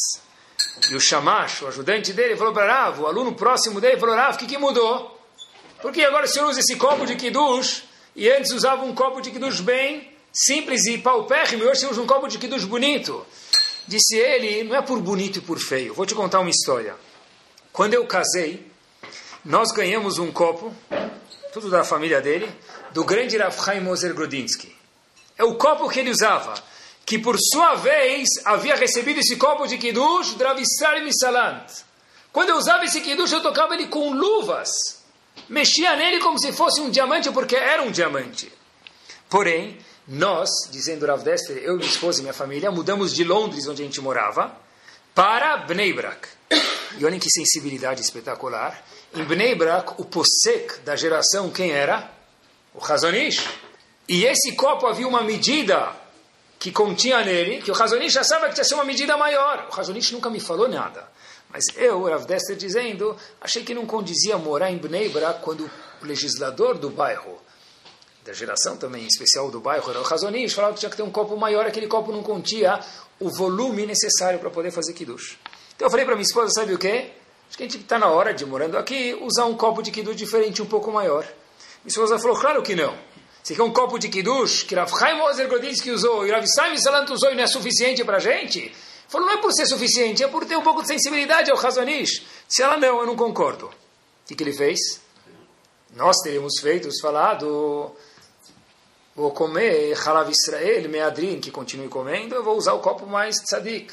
[0.91, 4.35] E o Shamash, o ajudante dele, falou para Rav, o aluno próximo dele, falou, Rav,
[4.35, 5.19] o que, que mudou?
[5.81, 9.31] Porque agora o senhor usa esse copo de kiddush, e antes usava um copo de
[9.31, 13.25] kiddush bem simples e paupérrimo, e hoje você usa um copo de kiddush bonito.
[13.87, 15.95] Disse ele, não é por bonito e por feio.
[15.95, 16.97] Vou te contar uma história.
[17.73, 18.67] Quando eu casei,
[19.45, 20.75] nós ganhamos um copo,
[21.53, 22.51] tudo da família dele,
[22.93, 24.75] do grande Rav Chaim Moser Grodinsky.
[25.37, 26.55] É o copo que ele usava
[27.05, 31.67] que por sua vez havia recebido esse copo de Kiddush, Dravisar Misalant.
[32.33, 34.71] Quando eu usava esse Kiddush, eu tocava ele com luvas.
[35.49, 38.51] Mexia nele como se fosse um diamante, porque era um diamante.
[39.29, 43.83] Porém, nós, dizendo Rav Dester, eu, minha esposa e minha família, mudamos de Londres, onde
[43.83, 44.55] a gente morava,
[45.15, 46.29] para Bnei Brak.
[46.99, 48.85] E olhem que sensibilidade espetacular.
[49.15, 52.11] Em Bnei Brak, o Posek da geração, quem era?
[52.75, 53.49] O Hazonish.
[54.07, 55.97] E esse copo havia uma medida
[56.59, 59.69] que continha nele, que o Razonish achava que tinha ser uma medida maior.
[59.71, 61.09] O Razonish nunca me falou nada.
[61.49, 65.71] Mas eu, Rav Dester, dizendo, achei que não condizia morar em Bnei Brak quando
[66.03, 67.41] o legislador do bairro,
[68.25, 71.03] da geração também em especial do bairro, era o Razonish, falava que tinha que ter
[71.03, 72.81] um copo maior, aquele copo não continha
[73.21, 75.39] o volume necessário para poder fazer Kiddush.
[75.77, 77.11] Então eu falei para minha esposa, sabe o quê?
[77.49, 80.17] Acho que a gente está na hora de, morando aqui, usar um copo de Kiddush
[80.17, 81.23] diferente, um pouco maior.
[81.23, 82.97] Minha esposa falou, claro que não.
[83.43, 86.79] Você quer um copo de Kiddush que Rav Chaim Ozer Grodinsky usou e Rav Saim
[86.79, 88.75] Salant usou e não é suficiente para a gente?
[89.07, 92.25] Falou, não é por ser suficiente, é por ter um pouco de sensibilidade ao Hazonish.
[92.49, 93.67] Se ela não, eu não concordo.
[93.67, 93.73] O
[94.27, 94.79] que, que ele fez?
[95.95, 97.95] Nós teríamos feito, falado,
[99.15, 103.93] vou comer Halav Israel, Meadrin, que continue comendo, eu vou usar o copo mais tzadik.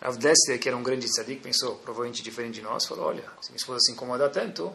[0.00, 3.50] Rav Dessler, que era um grande tzadik, pensou, provavelmente diferente de nós, falou, olha, se
[3.50, 4.72] minha esposa se incomoda tanto,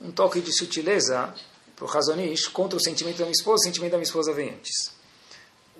[0.00, 1.34] um toque de sutileza
[1.74, 4.50] para o Razonish, contra o sentimento da minha esposa, o sentimento da minha esposa vem
[4.50, 4.92] antes.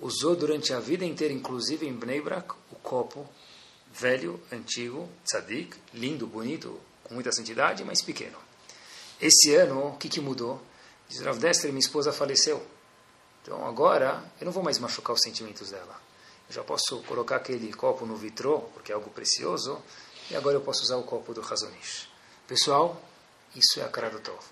[0.01, 3.27] Usou durante a vida inteira, inclusive em Bnei Brak, o copo
[3.93, 8.37] velho, antigo, tzadik, lindo, bonito, com muita santidade, mas pequeno.
[9.21, 10.61] Esse ano, o que, que mudou?
[11.07, 12.61] Diz Rav Dester, minha esposa faleceu.
[13.45, 16.01] Então agora, eu não vou mais machucar os sentimentos dela.
[16.49, 19.79] Eu já posso colocar aquele copo no vitrô, porque é algo precioso,
[20.31, 22.09] e agora eu posso usar o copo do Razonish.
[22.47, 22.99] Pessoal,
[23.55, 23.89] isso é a.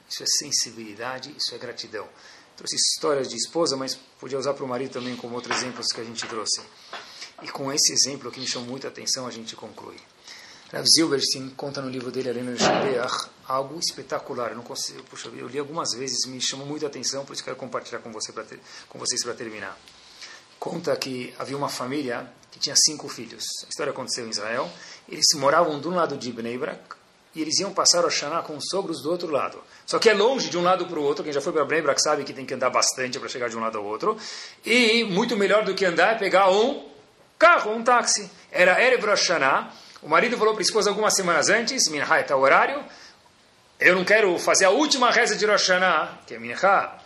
[0.08, 2.08] Isso é sensibilidade, isso é gratidão.
[2.56, 6.00] Trouxe histórias de esposa, mas podia usar para o marido também como outros exemplos que
[6.00, 6.62] a gente trouxe.
[7.42, 9.98] E com esse exemplo que me chamou muita atenção, a gente conclui.
[10.72, 14.50] Rav Zilberstein conta no livro dele, Arena Shabeach, algo espetacular.
[14.50, 17.56] Eu não consigo, puxa, eu li algumas vezes, me chamou muita atenção, por isso quero
[17.56, 19.78] compartilhar com, você ter, com vocês para terminar.
[20.60, 23.44] Conta que havia uma família que tinha cinco filhos.
[23.66, 24.70] A história aconteceu em Israel.
[25.10, 26.96] Eles moravam de um lado de Bnei Brak,
[27.36, 29.62] e eles iam passar o Hashanah com os sogros do outro lado.
[29.86, 31.24] Só que é longe de um lado para o outro.
[31.24, 33.60] Quem já foi para Brembrak sabe que tem que andar bastante para chegar de um
[33.60, 34.16] lado ao outro.
[34.64, 36.88] E muito melhor do que andar é pegar um
[37.40, 38.30] carro, um táxi.
[38.52, 39.72] Era Erev Hashanah.
[40.04, 42.84] O marido falou para a esposa algumas semanas antes, Minha está o horário.
[43.84, 47.00] Eu não quero fazer a última reza de Rosh Hashanah, que é Minha, a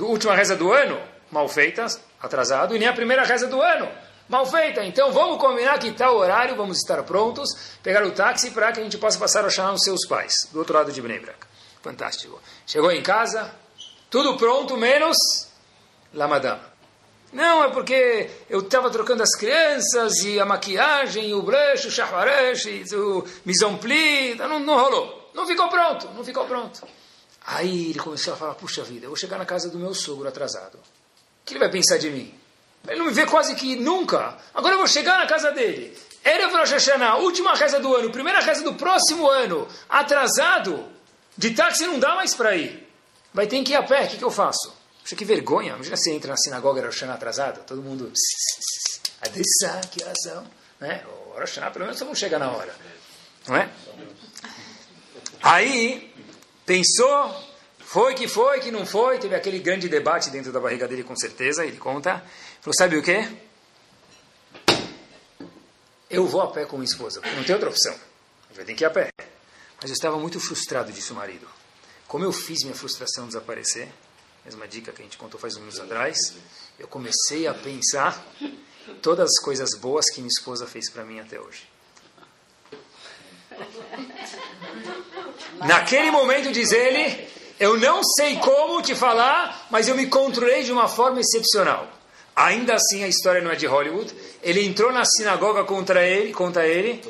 [0.00, 1.00] última reza do ano,
[1.30, 1.86] mal feita,
[2.20, 3.88] atrasado, e nem a primeira reza do ano
[4.28, 4.84] mal feita.
[4.84, 7.48] Então vamos combinar que tal horário, vamos estar prontos,
[7.82, 10.58] pegar o táxi para que a gente possa passar a chamar os seus pais, do
[10.58, 11.46] outro lado de Bnebrak.
[11.82, 12.38] Fantástico.
[12.66, 13.50] Chegou em casa,
[14.10, 15.16] tudo pronto, menos
[16.12, 16.60] la madame.
[17.32, 22.66] Não, é porque eu estava trocando as crianças e a maquiagem, o blush, o charvaresh,
[22.92, 25.23] o mise en não, não rolou.
[25.34, 26.86] Não ficou pronto, não ficou pronto.
[27.44, 30.28] Aí ele começou a falar, puxa vida, eu vou chegar na casa do meu sogro
[30.28, 30.76] atrasado.
[30.76, 32.32] O que ele vai pensar de mim?
[32.86, 34.38] Ele não me vê quase que nunca.
[34.54, 35.96] Agora eu vou chegar na casa dele.
[36.24, 40.86] Erev Rosh Hashanah, última reza do ano, primeira reza do próximo ano, atrasado,
[41.36, 42.88] de táxi não dá mais para ir.
[43.32, 44.72] Vai ter que ir a pé, o que, que eu faço?
[45.02, 45.74] Puxa, que vergonha.
[45.74, 48.10] Imagina você entra na sinagoga Rosh Hashanah atrasado, todo mundo...
[49.20, 50.46] Adessá, que oração.
[50.80, 51.04] Né?
[51.26, 52.74] O Hashanah, pelo menos todo mundo chega na hora.
[53.46, 53.68] Não é?
[55.46, 56.10] Aí,
[56.64, 57.36] pensou,
[57.78, 61.14] foi que foi, que não foi, teve aquele grande debate dentro da barriga dele, com
[61.14, 62.24] certeza, ele conta.
[62.62, 63.28] Falou, sabe o que?
[66.08, 67.94] Eu vou a pé com minha esposa, não tem outra opção.
[68.54, 69.10] vai ter que ir a pé.
[69.82, 71.46] Mas eu estava muito frustrado disso, marido.
[72.08, 73.92] Como eu fiz minha frustração desaparecer,
[74.46, 76.32] mesma dica que a gente contou faz uns minutos atrás,
[76.78, 78.26] eu comecei a pensar
[79.02, 81.68] todas as coisas boas que minha esposa fez para mim até hoje.
[85.60, 87.28] Naquele momento, diz ele,
[87.58, 91.88] eu não sei como te falar, mas eu me controlei de uma forma excepcional.
[92.34, 94.12] Ainda assim, a história não é de Hollywood.
[94.42, 97.00] Ele entrou na sinagoga contra ele, contra ele.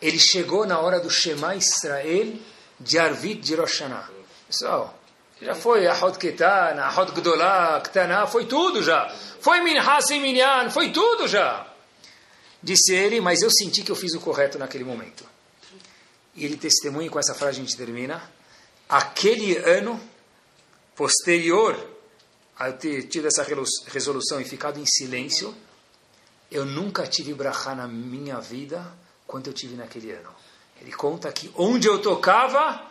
[0.00, 2.34] Ele chegou na hora do Shema Israel
[2.78, 4.08] de Arvit de Rosh Hashanah.
[4.46, 4.94] Pessoal,
[5.40, 9.12] já foi Ahod Ketan, Ahod Gdolá, Ktaná, foi tudo já.
[9.40, 11.66] Foi Minhas e Minyan, foi tudo já.
[12.62, 15.24] Disse ele, mas eu senti que eu fiz o correto naquele momento.
[16.38, 18.22] E ele testemunha, com essa frase a gente termina.
[18.88, 20.00] Aquele ano
[20.94, 21.76] posterior
[22.56, 23.44] a eu ter tido essa
[23.88, 25.54] resolução e ficado em silêncio,
[26.50, 30.30] eu nunca tive brachá na minha vida quanto eu tive naquele ano.
[30.80, 32.84] Ele conta que onde eu tocava,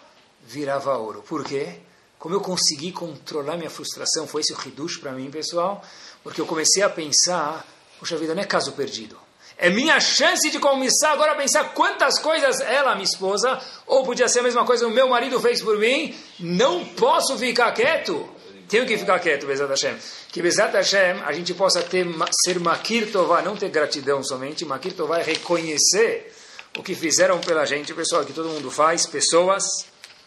[0.46, 1.22] virava ouro.
[1.22, 1.80] Por quê?
[2.20, 5.84] Como eu consegui controlar minha frustração, foi esse o hidush para mim, pessoal,
[6.24, 7.66] porque eu comecei a pensar,
[7.98, 9.18] puxa vida, não é caso perdido.
[9.60, 14.28] É minha chance de começar agora a pensar quantas coisas ela, minha esposa, ou podia
[14.28, 16.16] ser a mesma coisa o meu marido fez por mim.
[16.40, 18.30] Não posso ficar quieto.
[18.70, 19.98] Tenho que ficar quieto, Bezat Hashem.
[20.32, 22.06] Que Bezat Hashem a gente possa ter,
[22.46, 24.64] ser Makir Tová, não ter gratidão somente.
[24.64, 26.32] Makir Tová é reconhecer
[26.78, 29.64] o que fizeram pela gente, pessoal, que todo mundo faz, pessoas,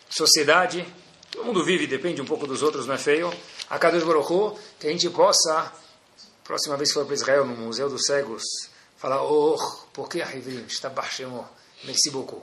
[0.09, 0.85] sociedade.
[1.31, 3.33] Todo mundo vive, depende um pouco dos outros, não é feio.
[3.69, 5.73] A Kadosh Baruch que a gente possa,
[6.43, 8.70] próxima vez que for para Israel, no Museu dos Cegos,
[9.01, 9.57] Fala, oh,
[9.95, 10.23] por que
[10.95, 11.49] baixando?
[11.85, 12.43] Merci beaucoup.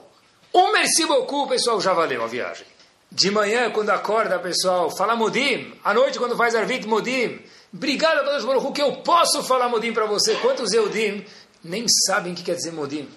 [0.52, 2.66] Um merci beaucoup, pessoal, já valeu a viagem.
[3.12, 5.72] De manhã, quando acorda, pessoal, fala Modim.
[5.84, 7.40] À noite, quando faz Arvit, Modim.
[7.72, 10.34] Obrigado a Baruch que eu posso falar Modim para você.
[10.34, 11.24] Quantos Eudim
[11.62, 13.08] nem sabem o que quer dizer Modim?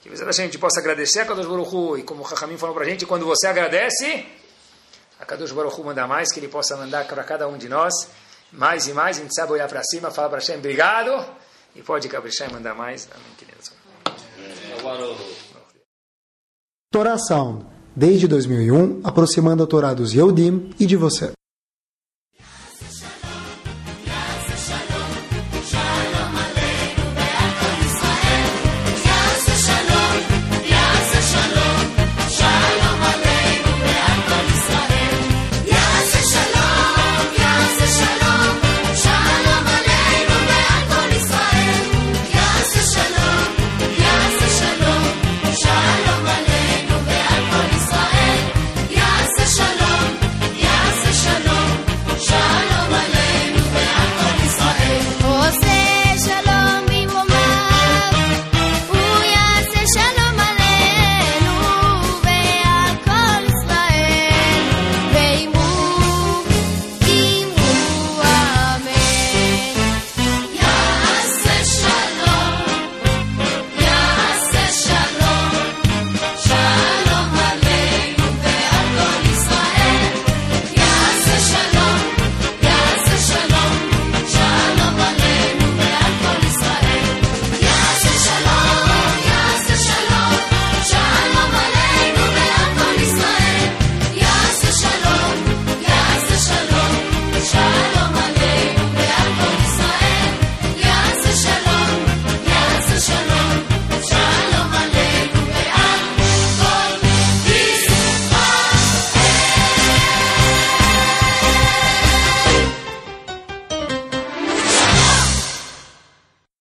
[0.00, 2.88] Que a gente possa agradecer a Kadosh Baruch e como o Hachamim falou para a
[2.88, 4.24] gente, quando você agradece,
[5.18, 7.92] a Kadosh Baruch manda mais, que ele possa mandar para cada um de nós,
[8.52, 11.10] mais e mais, a gente sabe olhar para cima, falar para Hashem, obrigado,
[11.74, 13.08] e pode caprichar e mandar mais.
[13.12, 13.72] Amém, queridos.
[16.92, 21.32] Torá Sound, desde 2001, aproximando a Torá dos Yehudim e de você.